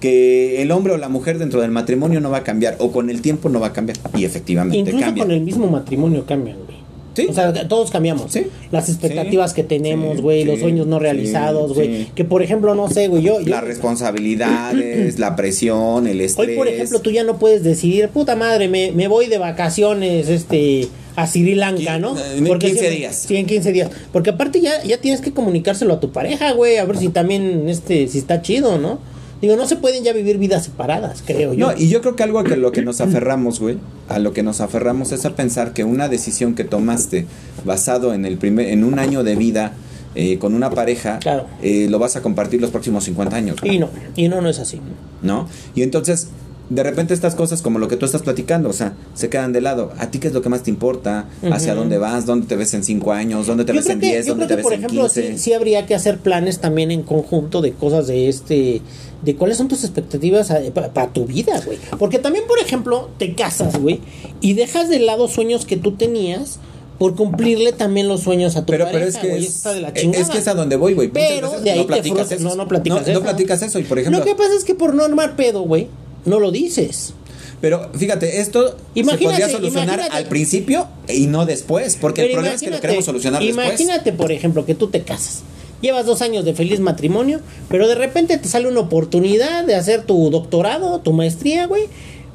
[0.00, 3.10] que el hombre o la mujer dentro del matrimonio no va a cambiar, o con
[3.10, 3.98] el tiempo no va a cambiar.
[4.14, 5.24] Y efectivamente Incluso cambia.
[5.24, 6.83] con el mismo matrimonio cambian, güey.
[7.14, 7.26] Sí.
[7.30, 8.32] O sea, todos cambiamos.
[8.32, 8.46] Sí.
[8.72, 9.56] Las expectativas Sí.
[9.56, 12.04] que tenemos, Sí, güey, los sueños no realizados, güey.
[12.04, 12.08] sí.
[12.14, 16.48] Que por ejemplo, no sé, güey, yo, yo- Las responsabilidades, la presión, el estrés.
[16.48, 20.28] Hoy, por ejemplo, tú ya no puedes decidir, puta madre, me, me voy de vacaciones
[20.28, 22.16] este a Sri Lanka, ¿no?
[22.18, 23.24] en 15 siempre- días.
[23.28, 23.90] Sí, en 15 días.
[24.12, 27.68] Porque aparte ya, ya tienes que comunicárselo a tu pareja, güey, a ver si también,
[27.68, 28.98] este, si está chido, ¿no?
[29.44, 31.66] Digo, no se pueden ya vivir vidas separadas, creo yo.
[31.66, 33.76] No, y yo creo que algo a que lo que nos aferramos, güey,
[34.08, 37.26] a lo que nos aferramos es a pensar que una decisión que tomaste
[37.66, 39.72] basado en el primer, en un año de vida
[40.14, 41.46] eh, con una pareja, Claro.
[41.62, 44.48] eh, lo vas a compartir los próximos 50 años, güey, Y no, y no, no
[44.48, 44.80] es así.
[45.20, 45.46] ¿no?
[45.74, 46.28] Y entonces,
[46.74, 49.60] de repente estas cosas como lo que tú estás platicando, o sea, se quedan de
[49.60, 49.92] lado.
[49.98, 51.26] ¿A ti qué es lo que más te importa?
[51.50, 51.80] ¿Hacia Ujú.
[51.82, 52.26] dónde vas?
[52.26, 53.46] ¿Dónde te ves en 5 años?
[53.46, 54.26] ¿Dónde te yo ves en que, 10?
[54.26, 55.32] yo ¿Dónde creo te que, ves por en ejemplo, 15?
[55.32, 58.82] sí, sí habría que hacer planes también en conjunto de cosas de este,
[59.22, 60.52] de cuáles son tus expectativas
[60.92, 61.78] para tu vida, güey.
[61.98, 64.00] Porque también, por ejemplo, te casas, güey,
[64.40, 66.58] y dejas de lado sueños que tú tenías
[66.98, 69.72] por cumplirle también los sueños a tu pero, pareja, pero es que güey, es, está
[69.72, 70.28] de la es chingada.
[70.30, 71.08] que es a donde voy, güey.
[71.08, 72.44] Pero de ahí no te platicas eso.
[72.44, 73.18] No, no platicas no, eso.
[73.18, 73.78] no platicas eso.
[73.80, 75.88] Y por ejemplo, Lo que pasa es que por no armar pedo, güey,
[76.24, 77.14] no lo dices.
[77.60, 80.16] Pero fíjate, esto Imagínate, se podría solucionar imagínate.
[80.16, 83.66] al principio y no después, porque el problema es que lo imagínate- queremos solucionar después.
[83.66, 85.42] Imagínate, por ejemplo, que tú te casas.
[85.80, 90.04] Llevas dos años de feliz matrimonio, pero de repente te sale una oportunidad de hacer
[90.04, 91.84] tu doctorado, tu maestría, güey.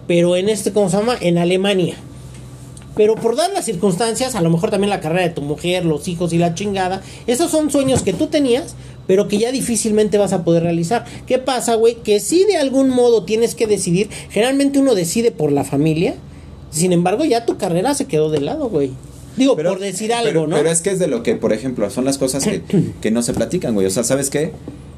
[0.08, 1.16] Pero en este, ¿cómo se llama?
[1.20, 1.96] En Alemania.
[2.96, 6.08] Pero por dar las circunstancias, a lo mejor también la carrera de tu mujer, los
[6.08, 8.76] hijos y la chingada, esos son sueños que tú tenías,
[9.10, 11.04] pero que ya difícilmente vas a poder realizar.
[11.26, 11.96] ¿Qué pasa, güey?
[11.96, 16.14] Que si de algún modo tienes que decidir, generalmente uno decide por la familia,
[16.70, 18.92] sin embargo ya tu carrera se quedó de lado, güey.
[19.36, 20.56] Digo, Pero- por decir algo, pero- ¿no?
[20.58, 22.62] Pero es que es de lo que, por ejemplo, son las cosas que,
[23.02, 23.88] que no se platican, güey.
[23.88, 24.52] O sea, ¿sabes qué?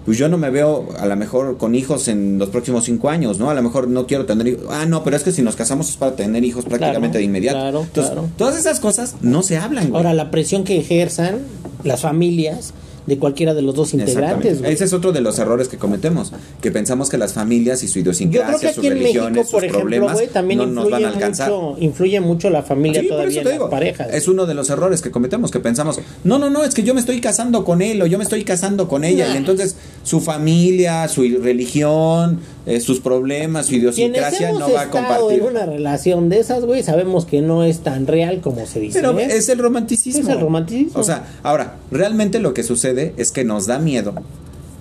[0.03, 3.37] pues yo no me veo a lo mejor con hijos en los próximos cinco años,
[3.37, 3.51] ¿no?
[3.51, 4.65] A lo mejor no quiero tener hijos.
[4.71, 7.23] Ah, no, pero es que si nos casamos es para tener hijos prácticamente Claro, de
[7.23, 7.57] inmediato.
[7.59, 8.27] claro, Entonces, claro.
[8.35, 9.97] todas esas cosas no se hablan, güey.
[9.97, 11.41] Ahora, la presión que ejerzan
[11.83, 12.73] las familias
[13.05, 14.61] de cualquiera de los dos integrantes.
[14.63, 17.99] Ese es otro de los errores que cometemos, que pensamos que las familias y su
[17.99, 21.49] idiosincrasia, sus religiones, México, por sus ejemplo, problemas también no nos van a alcanzar.
[21.49, 23.69] mucho, influye mucho la familia Sí, todavía en te las digo.
[23.69, 24.07] parejas.
[24.13, 26.93] Es uno de los errores que cometemos, que pensamos, no, no, no, es que yo
[26.93, 29.27] me estoy casando con él o yo me estoy casando con ella.
[29.27, 29.33] Nah.
[29.33, 35.39] Y entonces su familia, su religión, eh, sus problemas, su idiosincrasia no va a compartir.
[35.39, 38.99] en una relación de esas, güey, sabemos que no es tan real como se dice.
[38.99, 39.27] Pero ¿eh?
[39.31, 40.21] es el romanticismo.
[40.21, 40.99] Es el romanticismo.
[40.99, 44.13] O sea, ahora, realmente lo que sucede es que nos da miedo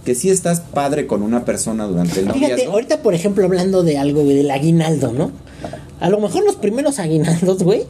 [0.05, 2.73] que si estás padre con una persona durante el Fíjate, noviazgo.
[2.73, 5.31] ahorita, por ejemplo, hablando de algo, güey, del aguinaldo, ¿no?
[6.01, 7.83] A lo mejor los primeros aguinaldos, güey,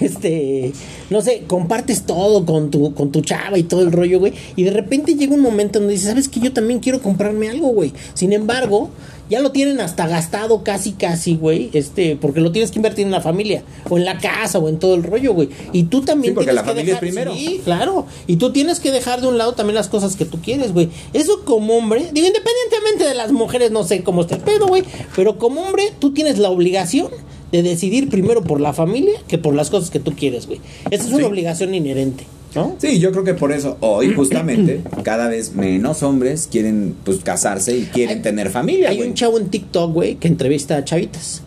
[0.00, 0.72] este,
[1.10, 4.64] no sé, compartes todo con tu, con tu chava y todo el rollo, güey, y
[4.64, 7.92] de repente llega un momento donde dices, ¿sabes que Yo también quiero comprarme algo, güey.
[8.14, 8.90] Sin embargo,
[9.32, 13.12] ya lo tienen hasta gastado casi, casi, güey, este, porque lo tienes que invertir en
[13.12, 15.48] la familia, o en la casa, o en todo el rollo, güey.
[15.72, 17.34] Y tú también Sí, porque tienes la que familia es primero.
[17.34, 18.06] Sí, claro.
[18.26, 20.90] Y tú tienes que dejar de un lado también las cosas que tú quieres, güey.
[21.14, 24.84] Eso como hombre, digo, independientemente de las mujeres, no sé cómo esté el pedo, güey.
[25.16, 27.08] Pero como hombre, tú tienes la obligación
[27.52, 30.60] de decidir primero por la familia que por las cosas que tú quieres, güey.
[30.90, 32.76] Esa es una obligación inherente, ¿no?
[32.78, 37.76] Sí, yo creo que por eso hoy justamente cada vez menos hombres quieren pues casarse
[37.76, 39.08] y quieren Hay- tener familia, Hay güey.
[39.08, 41.42] un chavo en TikTok, güey, que entrevista a chavitas.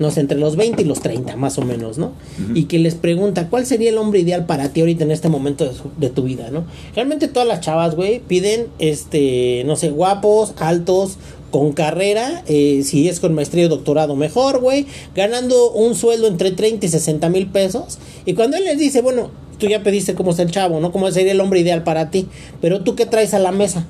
[0.00, 2.12] No sé, entre los 20 y los 30, más o menos, ¿no?
[2.54, 5.64] Y que les pregunta, ¿cuál sería el hombre ideal para ti ahorita en este momento
[5.64, 6.66] de, su- de tu vida, ¿no?
[6.94, 11.16] Realmente todas las chavas, güey, piden, este, no sé, guapos, altos,
[11.50, 16.52] con carrera, eh, si es con maestría o doctorado, mejor, güey, ganando un sueldo entre
[16.52, 17.98] 30 y 60 mil pesos.
[18.24, 20.92] Y cuando él les dice, bueno, tú ya pediste cómo es el chavo, ¿no?
[20.92, 22.26] ¿Cómo sería el hombre ideal para ti?
[22.60, 23.84] Pero tú, ¿qué traes a la mesa?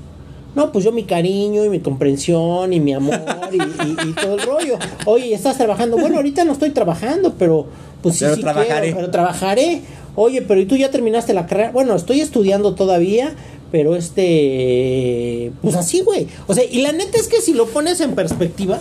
[0.54, 3.20] No, pues yo mi cariño y mi comprensión y mi amor
[3.52, 4.78] y, y- y todo el rollo.
[5.04, 5.96] Oye, ¿estás trabajando?
[5.98, 7.66] Bueno, ahorita no estoy trabajando, pero
[8.02, 8.80] pues sí, Pero sí trabajaré.
[8.80, 9.82] quiero, pero trabajaré.
[10.16, 11.70] Oye, pero ¿y tú ya terminaste la carrera?
[11.70, 13.34] Bueno, estoy estudiando todavía,
[13.70, 15.52] pero este...
[15.62, 16.26] Pues así, güey.
[16.46, 18.80] O sea, y la neta es que si lo pones en perspectiva,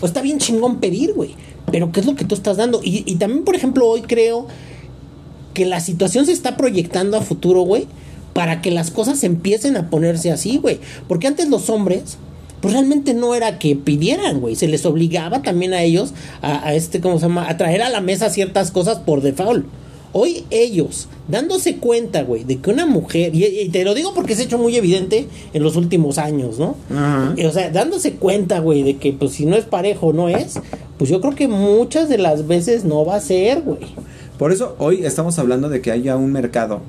[0.00, 1.34] pues está bien chingón pedir, güey.
[1.70, 2.80] Pero ¿qué es lo que tú estás dando?
[2.82, 4.46] Y, y también, por ejemplo, hoy creo
[5.58, 7.88] que la situación se está proyectando a futuro, güey,
[8.32, 10.78] para que las cosas empiecen a ponerse así, güey.
[11.08, 12.16] Porque antes los hombres,
[12.60, 14.54] pues realmente no era que pidieran, güey.
[14.54, 17.48] Se les obligaba también a ellos a, a este, ¿cómo se llama?
[17.48, 19.66] A traer a la mesa ciertas cosas por default.
[20.12, 24.36] Hoy ellos, dándose cuenta, güey, de que una mujer, y, y te lo digo porque
[24.36, 26.76] se ha hecho muy evidente en los últimos años, ¿no?
[26.90, 27.34] Ajá.
[27.36, 30.60] Eh, O sea, dándose cuenta, güey, de que pues si no es parejo, no es,
[30.96, 33.80] pues yo creo que muchas de las veces no va a ser, güey.
[34.38, 36.80] Por eso hoy estamos hablando de que haya un mercado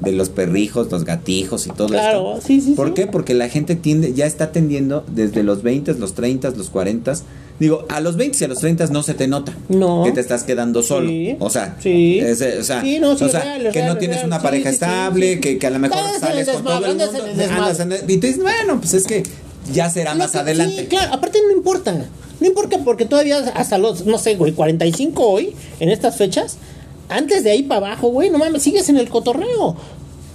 [0.00, 2.46] de los perrijos, los gatijos y todo Claro, esto.
[2.46, 2.94] sí, sí, ¿Por sí.
[2.94, 3.06] qué?
[3.06, 7.12] Porque la gente tiende, ya está tendiendo desde los 20, los 30, los 40.
[7.60, 10.02] Digo, a los 20 y a los 30 no se te nota No.
[10.04, 11.08] que te estás quedando solo.
[11.10, 11.36] Sí.
[11.38, 12.18] O sea, Sí.
[12.18, 14.26] es, o sea, Sí, no, sí, o sea, real, que real, no es tienes real.
[14.28, 15.38] una pareja estable.
[15.40, 17.04] Que, que a lo mejor sales con todo el mundo.
[17.04, 19.22] andas y tú dices, bueno, pues es que
[19.72, 20.82] ya será más adelante.
[20.82, 21.94] Sí, claro, aparte no importa.
[22.40, 26.56] No importa porque todavía hasta los, no sé, güey, 45 hoy, en estas fechas,
[27.08, 29.76] antes de ahí para abajo, güey, no mames, sigues en el cotorreo.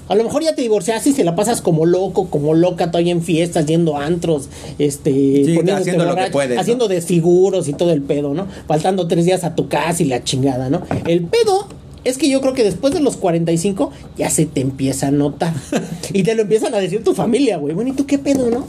[0.07, 3.11] A lo mejor ya te divorciaste y se la pasas como loco, como loca, todavía
[3.11, 6.61] en fiestas, yendo a antros, este, haciendo lo que borracho, puedes, ¿no?
[6.61, 8.47] haciendo desfiguros y todo el pedo, ¿no?
[8.67, 10.83] Faltando tres días a tu casa y la chingada, ¿no?
[11.07, 11.67] El pedo
[12.03, 15.53] es que yo creo que después de los 45 ya se te empieza a notar.
[16.13, 17.73] y te lo empiezan a decir tu familia, güey.
[17.73, 18.67] Bueno, ¿y tú qué pedo, no?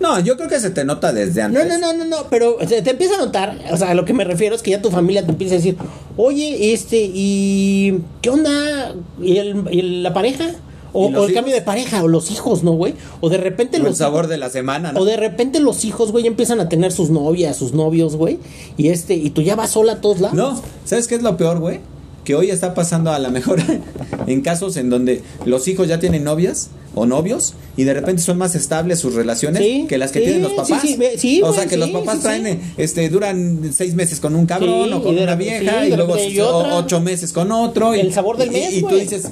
[0.00, 1.66] No, yo creo que se te nota desde antes.
[1.66, 4.04] No, no, no, no, no, pero se te empieza a notar, o sea, a lo
[4.04, 5.76] que me refiero es que ya tu familia te empieza a decir,
[6.16, 8.94] oye, este, ¿y qué onda?
[9.22, 10.46] ¿Y, el, y el- la pareja?
[10.92, 11.40] O, ¿Y los o el hijos?
[11.40, 12.94] cambio de pareja, o los hijos, ¿no, güey?
[13.20, 15.00] O de repente El los sabor de la semana, ¿no?
[15.00, 18.38] o de repente los hijos, güey, empiezan a tener sus novias, sus novios, güey,
[18.76, 20.36] y este, y tú ya vas sola a todos lados.
[20.36, 21.80] No, ¿sabes qué es lo peor, güey?
[22.24, 23.60] Que hoy está pasando a lo mejor
[24.26, 28.38] en casos en donde los hijos ya tienen novias o novios y de repente son
[28.38, 30.80] más estables sus relaciones Sí, que las que sí, tienen los papás.
[30.82, 34.34] sí, sí, ve- sí, o sea, que los papás traen, este, duran seis meses con
[34.36, 37.94] un cabrón o con una vieja y luego y ocho meses con otro.
[37.94, 39.00] Y, El sabor del y- mes, Y, tú güey.
[39.00, 39.30] dices,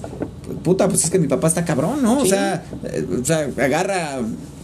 [0.64, 2.20] puta, pues es que mi papá está cabrón, ¿no?
[2.20, 4.20] O sea, eh, o sea, agarra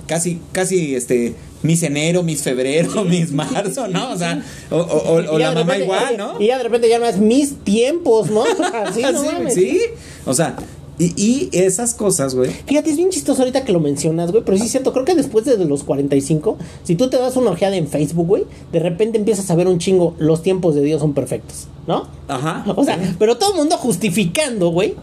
[0.06, 4.12] casi, casi, este, mis enero, mis febrero, mis marzo, ¿no?
[4.12, 6.40] O sea, o, o- la mamá repente- igual, ¿no?
[6.40, 8.42] Y ya de repente ya no es mis tiempos, ¿no?
[8.84, 9.54] Así, no sí, mames.
[9.54, 9.80] sí.
[10.24, 10.56] O sea,
[10.98, 12.50] y, y esas cosas, güey.
[12.66, 15.14] Fíjate, es bien chistoso ahorita que lo mencionas, güey, pero sí es cierto, creo que
[15.14, 19.16] después de los 45, si tú te das una ojeada en Facebook, güey, de repente
[19.18, 22.08] empiezas a ver un chingo, los tiempos de Dios son perfectos, ¿no?
[22.26, 22.64] Ajá.
[22.76, 24.94] O sea, pero todo el mundo justificando, güey,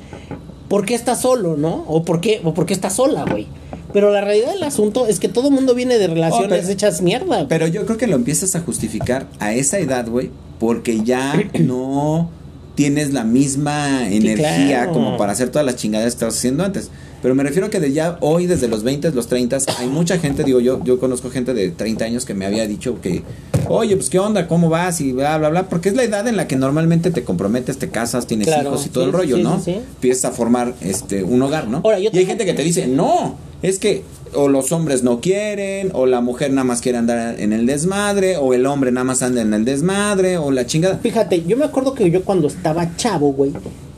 [0.67, 1.85] por qué está solo, ¿no?
[1.87, 3.47] O por qué, o por qué está sola, güey.
[3.93, 6.69] Pero la realidad del asunto es que todo el mundo viene de relaciones Oh, pero-
[6.73, 7.25] hechas mierda.
[7.37, 7.47] güey.
[7.47, 12.29] Pero yo creo que lo empiezas a justificar a esa edad, güey, porque ya no
[12.75, 14.93] tienes la misma energía claro.
[14.93, 16.89] como para hacer todas las chingadas que estabas haciendo antes.
[17.21, 20.19] Pero me refiero a que de ya hoy, desde los 20, los 30, hay mucha
[20.19, 23.23] gente, digo yo, yo conozco gente de 30 años que me había dicho que,
[23.67, 26.37] oye, pues qué onda, cómo vas y bla, bla, bla, porque es la edad en
[26.37, 29.37] la que normalmente te comprometes, te casas, tienes Claro, hijos y todo sí, el rollo,
[29.37, 29.57] sí, ¿no?
[29.57, 29.71] sí, sí.
[29.71, 31.81] Empiezas a formar este un hogar, ¿no?
[31.83, 33.37] Ahora, yo y hay gente que te dice, no,
[33.69, 37.53] es que o los hombres no quieren, o la mujer nada más quiere andar en
[37.53, 40.97] el desmadre, o el hombre nada más anda en el desmadre, o la chingada.
[40.97, 43.53] Fíjate, yo me acuerdo que yo cuando estaba chavo, güey,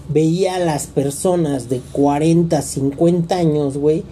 [0.10, 4.04] veía a las personas de 40, 50 años, güey,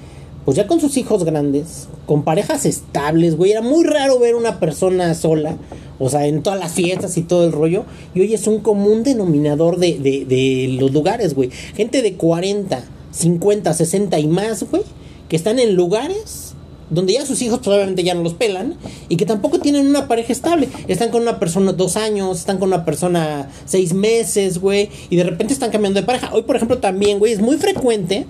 [0.44, 4.60] pues ya con sus hijos grandes, con parejas estables, güey, era muy raro ver una
[4.60, 5.58] persona sola,
[6.00, 9.04] o sea, en todas las fiestas y todo el rollo, y hoy es un común
[9.04, 11.50] denominador de, de, de los lugares, güey.
[11.76, 14.84] Gente de 40, 50, 60 y más, güey,
[15.30, 16.56] que están en lugares
[16.90, 18.76] donde ya sus hijos probablemente ya no los pelan
[19.10, 20.70] y que tampoco tienen una pareja estable.
[20.88, 25.24] Están con una persona dos años, están con una persona seis meses, güey, y de
[25.24, 26.34] repente están cambiando de pareja.
[26.34, 28.26] Hoy, por ejemplo, también, güey, es muy frecuente.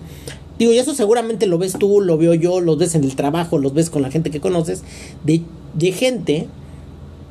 [0.57, 3.57] Digo, y eso seguramente lo ves tú, lo veo yo, los ves en el trabajo,
[3.57, 4.83] los ves con la gente que conoces,
[5.25, 5.41] de,
[5.73, 6.47] de gente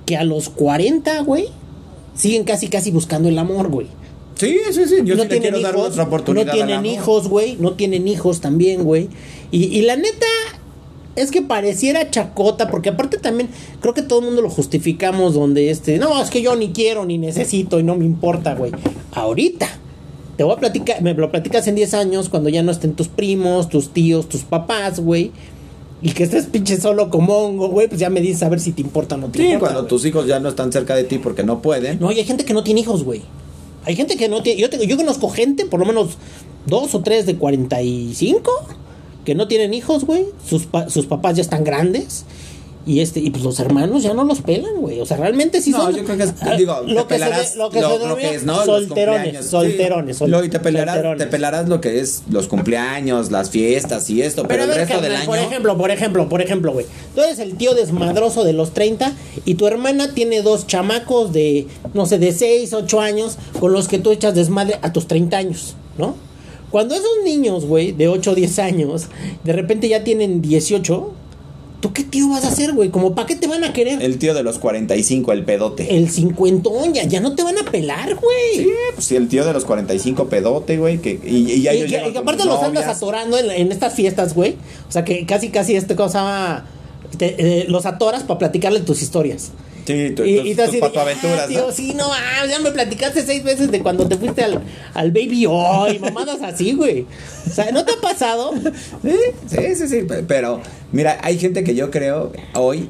[0.05, 1.47] que a los 40, güey,
[2.15, 3.87] siguen casi, casi buscando el amor, güey
[4.37, 6.47] Sí, sí, sí, yo no sí le quiero dar hijos, otra oportunidad.
[6.47, 9.09] no tienen hijos, güey, no tienen hijos también, güey.
[9.51, 10.27] Y, y la neta
[11.17, 13.49] es que pareciera chacota, porque aparte también
[13.81, 17.05] creo que todo el mundo lo justificamos donde este, no, es que yo ni quiero
[17.05, 18.73] ni necesito y no me importa, güey.
[19.13, 19.69] Ahorita
[20.37, 23.07] te voy a platicar, me lo platicas en 10 años cuando ya no estén tus
[23.07, 25.31] primos, tus tíos, tus papás, güey.
[26.03, 28.73] Y que estés pinche solo como hongo, güey, pues ya me dices a ver si
[28.73, 29.61] te importa o no te Sí, importa.
[29.61, 29.89] cuando güey.
[29.89, 32.01] tus hijos ya no están cerca de ti porque no pueden.
[32.01, 33.23] No, y hay gente que no tiene hijos, güey.
[33.87, 34.61] Hay gente que no tiene.
[34.61, 36.17] Yo, tengo- yo conozco gente, por lo menos
[36.67, 38.51] dos o tres de 45,
[39.25, 40.27] que no tienen hijos, güey.
[40.49, 42.25] Sus, pa- sus papás ya están grandes.
[42.87, 45.01] Y este y pues los hermanos ya no los pelan, güey.
[45.01, 45.97] O sea, realmente sí no, son.
[45.97, 48.31] yo creo que es, Ah, digo, lo te que se pelarás lo que se denomina
[48.31, 48.53] es, ¿no?
[48.57, 49.47] Los Solterones, cumpleaños.
[49.47, 50.19] solterones, Sí.
[50.19, 51.25] sol- Lo- y te pelarás, solterones.
[51.25, 54.79] te pelarás lo que es los cumpleaños, las fiestas y esto, pero, Pero, el ver,
[54.89, 55.25] resto del año.
[55.25, 56.85] por ejemplo, por ejemplo, por ejemplo, güey.
[57.15, 59.13] Tú eres el tío desmadroso de los 30
[59.47, 63.89] y tu hermana tiene dos chamacos de, no sé, de 6, 8 años con los
[63.89, 66.17] que tú echas desmadre a tus 30 años, ¿no?
[66.71, 69.05] Cuando esos niños, güey, de 8 o 10 años,
[69.45, 71.13] de repente ya tienen 18,
[71.85, 72.89] ¿tú qué tío vas a hacer, güey?
[72.89, 74.01] Como, ¿para qué te van a querer?
[74.01, 76.09] El, El tío de los 45, el pedote.
[76.11, 78.55] 50 ya, ya no te van a pelar, güey.
[78.65, 81.83] Sí, pues sí, el tío de los 45 pedote, güey, que y, y ya Y,
[81.83, 84.57] que- llegan y aparte los andas atorando en, en estas fiestas, güey.
[84.89, 86.65] O sea, que casi, casi este cosa
[87.19, 89.51] te- eh, los atoras para platicarle tus historias.
[89.87, 91.73] Sí, Y, y tú así de, "Ah, tío, ¿no?
[91.73, 94.63] sí, no, ah, ya me platicaste seis veces de cuando te fuiste al,
[94.95, 97.05] al Baby Hoy, mamadas así, güey.
[97.47, 98.53] O sea, ¿no te ha pasado?
[99.03, 99.11] Sí,
[99.49, 100.61] sí, sí, sí, pe- pero
[100.93, 102.89] mira, hay gente que yo creo hoy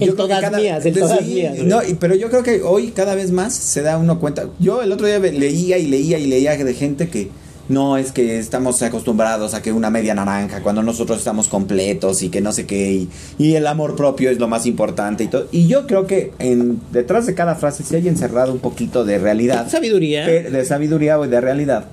[0.00, 1.66] El yo que todas mías, el sí, todas mías, güey.
[1.66, 4.48] No, y- pero yo creo que hoy cada vez más se da uno cuenta.
[4.58, 7.28] Yo el otro día leía y leía y leía de gente que
[7.68, 12.28] no es que estamos acostumbrados a que una media naranja cuando nosotros estamos completos y
[12.28, 15.46] que no sé qué y, y el amor propio es lo más importante y todo.
[15.50, 19.18] Y yo creo que en detrás de cada frase se hay encerrado un poquito de
[19.18, 20.26] realidad Sabiduría.
[20.26, 21.86] de sabiduría o de realidad.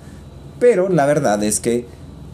[0.60, 1.86] Pero la verdad es que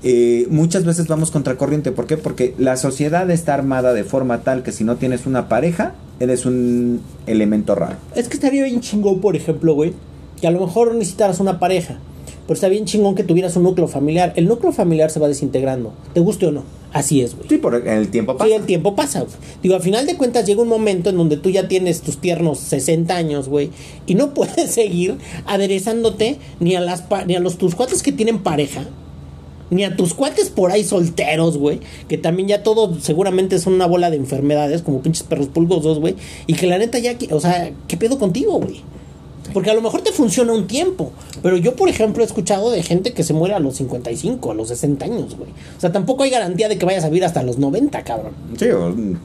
[0.03, 1.91] eh, muchas veces vamos contracorriente.
[1.91, 2.17] ¿Por qué?
[2.17, 6.45] Porque la sociedad está armada de forma tal que si no tienes una pareja, eres
[6.45, 7.95] un elemento raro.
[8.15, 9.93] Es que estaría bien chingón, por ejemplo, güey,
[10.39, 11.97] que a lo mejor necesitaras una pareja,
[12.47, 14.33] pero está bien chingón que tuvieras un núcleo familiar.
[14.37, 16.63] El núcleo familiar se va desintegrando, te guste o no.
[16.93, 17.49] Así es, güey.
[17.49, 18.47] Sí, por el tiempo pasa.
[18.49, 19.33] Sí, el tiempo pasa, güey.
[19.61, 22.59] Digo, al final de cuentas llega un momento en donde tú ya tienes tus tiernos
[22.59, 23.69] 60 años, güey,
[24.07, 28.11] y no puedes seguir aderezándote ni a las pa- ni a los tus cuates que
[28.13, 28.85] tienen pareja,
[29.69, 33.85] ni a tus cuates por ahí solteros, güey, que también ya todo seguramente son una
[33.85, 36.15] bola de enfermedades, como pinches perros pulgosos, güey,
[36.47, 38.81] y que la neta ya, o sea, ¿qué pedo contigo, güey?
[39.53, 42.83] Porque a lo mejor te funciona un tiempo, pero yo, por ejemplo, he escuchado de
[42.83, 45.49] gente que se muere a los 55, a los 60 años, güey.
[45.77, 48.33] O sea, tampoco hay garantía de que vayas a vivir hasta los 90, cabrón.
[48.57, 49.15] Sí, o, mm,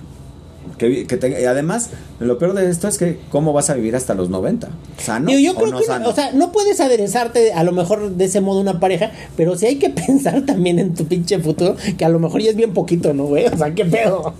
[0.78, 4.30] que, te- además, lo peor de esto es que cómo vas a vivir hasta los
[4.30, 4.68] 90.
[4.98, 6.08] ¿Sano yo o no que, sano?
[6.08, 9.66] o sea, no puedes aderezarte a lo mejor de ese modo una pareja, pero sí
[9.66, 12.72] hay que pensar también en tu pinche futuro, que a lo mejor ya es bien
[12.74, 13.46] poquito, ¿no, güey?
[13.46, 14.34] O sea, qué pedo.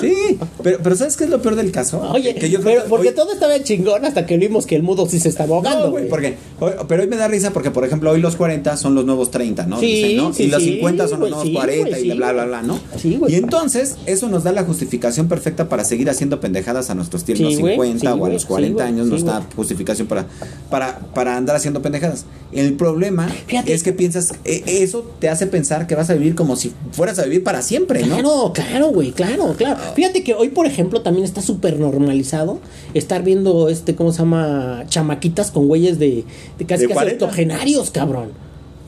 [0.00, 2.00] Sí, pero, pero ¿sabes qué es lo peor del caso?
[2.12, 4.74] Oye, que yo creo pero que porque hoy- todo estaba chingón hasta que vimos que
[4.76, 5.86] el mudo sí se estaba ahogando.
[5.86, 8.76] No, güey, porque hoy- pero hoy me da risa porque, por ejemplo, hoy los 40
[8.76, 9.78] son los nuevos 30, ¿no?
[9.78, 10.32] Sí, Dicen, ¿no?
[10.32, 12.48] sí, y los sí, 50 son los nuevos sí, 40 güey, y bla, bla, güey.
[12.48, 12.80] bla, ¿no?
[13.00, 13.32] Sí, güey.
[13.32, 17.54] y entonces, eso nos da la justificación perfecta para seguir haciendo pendejadas a nuestros tiernos
[17.54, 20.26] Sí, güey, 50 sí, o a los 40 sí, güey, años, nos da justificación para,
[20.70, 22.24] para, para andar haciendo pendejadas.
[22.52, 23.72] El problema Fíjate.
[23.72, 27.18] es que piensas, eh, eso te hace pensar que vas a vivir como si fueras
[27.18, 28.14] a vivir para siempre, ¿no?
[28.16, 29.61] Claro, claro, güey, claro, claro.
[29.94, 32.60] Fíjate que hoy, por ejemplo, también está súper normalizado
[32.94, 34.84] estar viendo, este, ¿cómo se llama?
[34.88, 36.24] Chamaquitas con güeyes de,
[36.58, 37.24] de casi ¿De casi 40?
[37.24, 38.30] octogenarios, cabrón.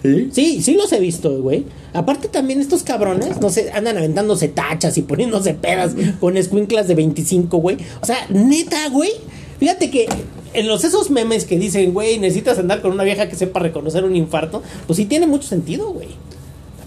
[0.03, 0.29] ¿Sí?
[0.33, 1.65] Sí, sí los he visto, güey.
[1.95, 6.95] Aparte también estos cabrones, no sé, andan aventándose tachas y poniéndose pedas con escuinclas de
[6.95, 7.79] 25, güey.
[8.03, 9.11] O sea, neta, güey.
[9.59, 10.07] Fíjate que
[10.53, 14.05] en los esos memes que dicen, güey, necesitas andar con una vieja que sepa reconocer
[14.05, 16.09] un infarto, pues sí tiene mucho sentido, güey.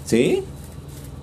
[0.06, 0.44] ¿Sí?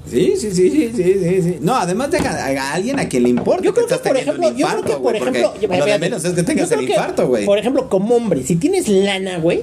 [0.08, 1.56] Sí, sí, sí, sí, sí, sí, sí.
[1.60, 3.62] No, además deja a alguien a quien le importa.
[3.62, 6.42] Yo creo que, por ejemplo, yo creo que, por ejemplo, lo de menos es que
[6.42, 7.46] tengas el infarto, güey.
[7.46, 9.62] Por ejemplo, como hombre, si tienes lana, güey,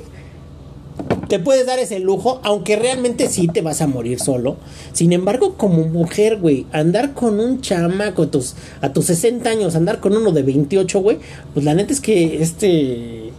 [1.27, 4.58] te puedes dar ese lujo, aunque realmente sí te vas a morir solo.
[4.93, 9.75] Sin embargo, como mujer, güey, andar con un chamaco a tus, a tus 60 años,
[9.75, 11.19] andar con uno de 28, güey,
[11.54, 13.32] pues la neta es que este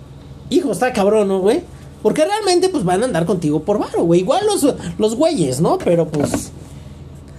[0.50, 1.60] hijo está cabrón, ¿no, güey?
[2.02, 4.20] Porque realmente, pues van a andar contigo por varo, güey.
[4.20, 5.78] Igual los, los güeyes, ¿no?
[5.78, 6.52] Pero pues.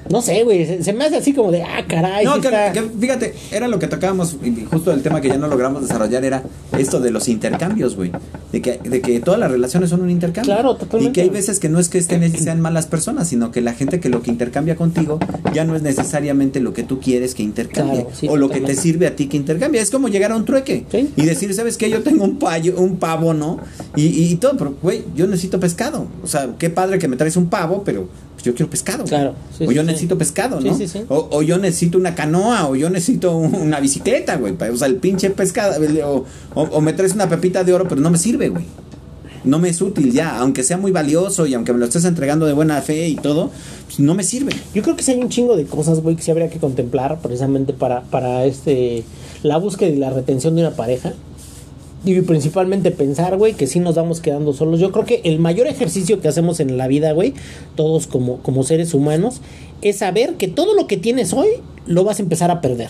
[0.10, 0.66] No sé, güey.
[0.66, 2.26] Se, se me hace así como de, ah, caray.
[2.26, 5.38] No, que, está- que fíjate, era lo que tocábamos, y justo el tema que ya
[5.38, 6.44] no logramos desarrollar era
[6.78, 8.12] esto de los intercambios, güey.
[8.52, 10.54] De que, de que todas las relaciones son un intercambio.
[10.54, 11.10] Claro, totalmente.
[11.10, 13.74] Y que hay veces que no es que estén, sean malas personas, sino que la
[13.74, 15.20] gente que lo que intercambia contigo
[15.54, 18.02] ya no es necesariamente lo que tú quieres que intercambie.
[18.02, 19.82] Claro, sí, o lo que te sirve a ti que intercambie.
[19.82, 21.10] Es como llegar a un trueque Sí.
[21.16, 21.90] y decir, ¿sabes qué?
[21.90, 23.60] Yo tengo un, payo, un pavo, ¿no?
[23.96, 26.08] Y, y, y todo, pero, güey, yo necesito pescado.
[26.24, 28.08] O sea, qué padre que me traes un pavo, pero
[28.44, 29.04] pues, yo quiero pescado.
[29.06, 29.88] Claro, sí, o yo sí.
[29.88, 30.78] necesito pescado, ¿no?
[30.78, 31.02] sí, sí.
[31.10, 34.54] O, o yo necesito una canoa, o yo necesito un- una bicicleta, güey.
[34.72, 35.76] O sea, el pinche pescado.
[36.06, 36.26] O,
[36.56, 38.66] o, o me traes una pepita de oro, pero no me sirve, güey.
[39.46, 42.46] No me es útil ya, aunque sea muy valioso y aunque me lo estés entregando
[42.46, 43.52] de buena fe y todo,
[43.88, 44.54] pues no me sirve.
[44.74, 47.20] Yo creo que sí hay un chingo de cosas, güey, que sí habría que contemplar
[47.22, 49.04] precisamente para, para este
[49.42, 51.12] la búsqueda y la retención de una pareja.
[52.06, 54.80] Y principalmente pensar, güey, que sí nos vamos quedando solos.
[54.80, 57.34] Yo creo que el mayor ejercicio que hacemos en la vida, güey,
[57.76, 59.40] todos como, como seres humanos,
[59.82, 61.48] es saber que todo lo que tienes hoy
[61.86, 62.90] lo vas a empezar a perder.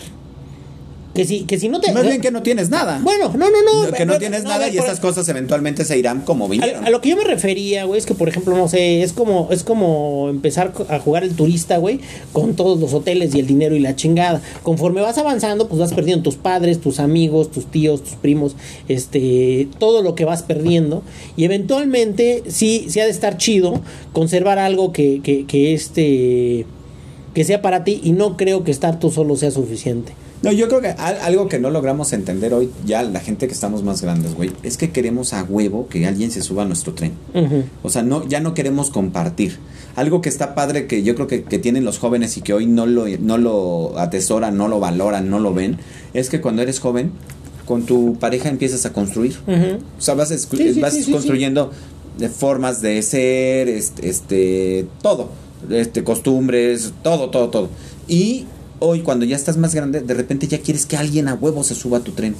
[1.14, 1.92] Que si, que si no te...
[1.92, 3.00] Más bien que no tienes nada.
[3.02, 3.92] Bueno, no, no, no.
[3.92, 6.82] que no tienes no, nada ver, y esas cosas eventualmente se irán como vinieron.
[6.82, 9.12] a, a lo que yo me refería, güey, es que por ejemplo, no sé, es
[9.12, 12.00] como es como empezar a jugar el turista, güey,
[12.32, 14.42] con todos los hoteles y el dinero y la chingada.
[14.64, 18.56] Conforme vas avanzando, pues vas perdiendo tus padres, tus amigos, tus tíos, tus primos,
[18.88, 21.02] este, todo lo que vas perdiendo
[21.36, 23.80] y eventualmente sí sí ha de estar chido
[24.12, 26.66] conservar algo que que que este
[27.34, 30.12] que sea para ti y no creo que estar tú solo sea suficiente.
[30.42, 33.54] No, yo creo que al- algo que no logramos entender hoy, ya la gente que
[33.54, 36.92] estamos más grandes, güey, es que queremos a huevo que alguien se suba a nuestro
[36.92, 37.12] tren.
[37.82, 39.58] O sea, no, ya no queremos compartir.
[39.96, 42.66] Algo que está padre que yo creo que, que tienen los jóvenes y que hoy
[42.66, 45.78] no lo, no lo atesoran, no lo valoran, no lo ven,
[46.12, 47.12] es que cuando eres joven,
[47.64, 49.36] con tu pareja empiezas a construir.
[49.98, 51.70] O sea, vas, Sí, sí, vas sí, construyendo
[52.18, 55.30] de formas de ser, este, este, todo,
[55.70, 57.68] este, costumbres, todo, todo, todo.
[58.08, 58.44] Y
[58.80, 61.74] hoy cuando ya estás más grande, de repente ya quieres que alguien a huevo se
[61.74, 62.34] suba a tu tren.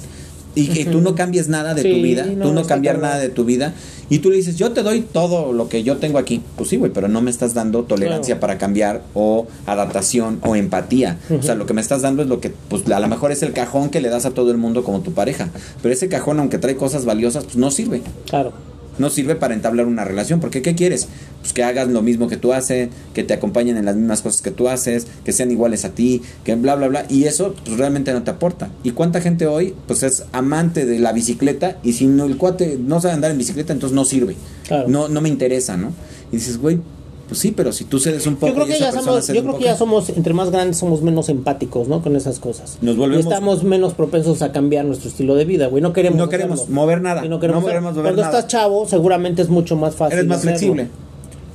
[0.57, 3.27] Y que tú no cambies nada de tu vida, no, tú no cambiar nada de
[3.27, 3.73] tu vida.
[4.09, 6.41] Y tú le dices, yo te doy todo lo que yo tengo aquí.
[6.55, 8.39] Pues sí, güey, pero no me estás dando tolerancia Claro.
[8.39, 11.17] para cambiar o adaptación o empatía.
[11.37, 13.43] O sea, lo que me estás dando es lo que, pues a lo mejor es
[13.43, 15.49] el cajón que le das a todo el mundo como tu pareja.
[15.81, 18.01] Pero ese cajón, aunque trae cosas valiosas, pues no sirve.
[18.29, 18.53] Claro.
[18.97, 20.39] No sirve para entablar una relación.
[20.39, 21.07] Porque ¿qué quieres?
[21.41, 24.41] Pues que hagas lo mismo que tú haces, que te acompañen en las mismas cosas
[24.41, 27.05] que tú haces, que sean iguales a ti, que bla, bla, bla.
[27.09, 28.69] Y eso pues realmente no te aporta.
[28.83, 32.77] ¿Y cuánta gente hoy pues es amante de la bicicleta y si no, el cuate
[32.79, 34.35] no sabe andar en bicicleta, entonces no sirve?
[34.67, 34.87] Claro.
[34.87, 35.91] No, no me interesa, ¿no?
[36.31, 36.79] Y dices, güey,
[37.27, 39.57] pues sí, pero si tú cedes un poco Yo creo que ya somos, yo creo
[39.57, 42.01] que ya somos, entre más grandes somos menos empáticos, ¿no?
[42.01, 42.77] Con esas cosas.
[42.81, 45.81] Nos volvemos- Y estamos menos propensos a cambiar nuestro estilo de vida, güey.
[45.81, 46.75] No queremos No queremos hacerlo.
[46.75, 47.25] mover nada.
[47.25, 48.37] Y no queremos No mover Cuando nada.
[48.37, 50.19] estás chavo, seguramente es mucho más fácil.
[50.19, 50.57] eres más hacerlo.
[50.57, 50.87] flexible.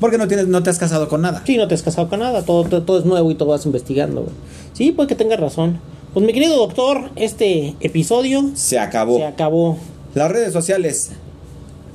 [0.01, 1.43] Porque no tienes, no te has casado con nada.
[1.47, 3.67] Sí, no te has casado con nada, todo, todo, todo es nuevo y todo vas
[3.67, 4.33] investigando, güey.
[4.73, 5.79] Sí, puede que tengas razón.
[6.15, 9.19] Pues mi querido doctor, este episodio Se acabó.
[9.19, 9.77] se acabó.
[10.15, 11.11] Las redes sociales.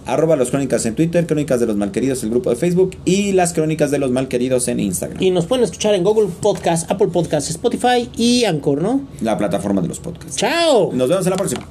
[0.06, 3.54] Arroba los crónicas en Twitter, crónicas de los malqueridos el grupo de Facebook y las
[3.54, 5.22] crónicas de los malqueridos en Instagram.
[5.22, 9.02] Y nos pueden escuchar en Google Podcast, Apple Podcast, Spotify y Anchor, ¿no?
[9.22, 10.38] La plataforma de los podcasts.
[10.38, 10.92] ¡Chao!
[10.94, 11.68] Nos vemos en la próxima.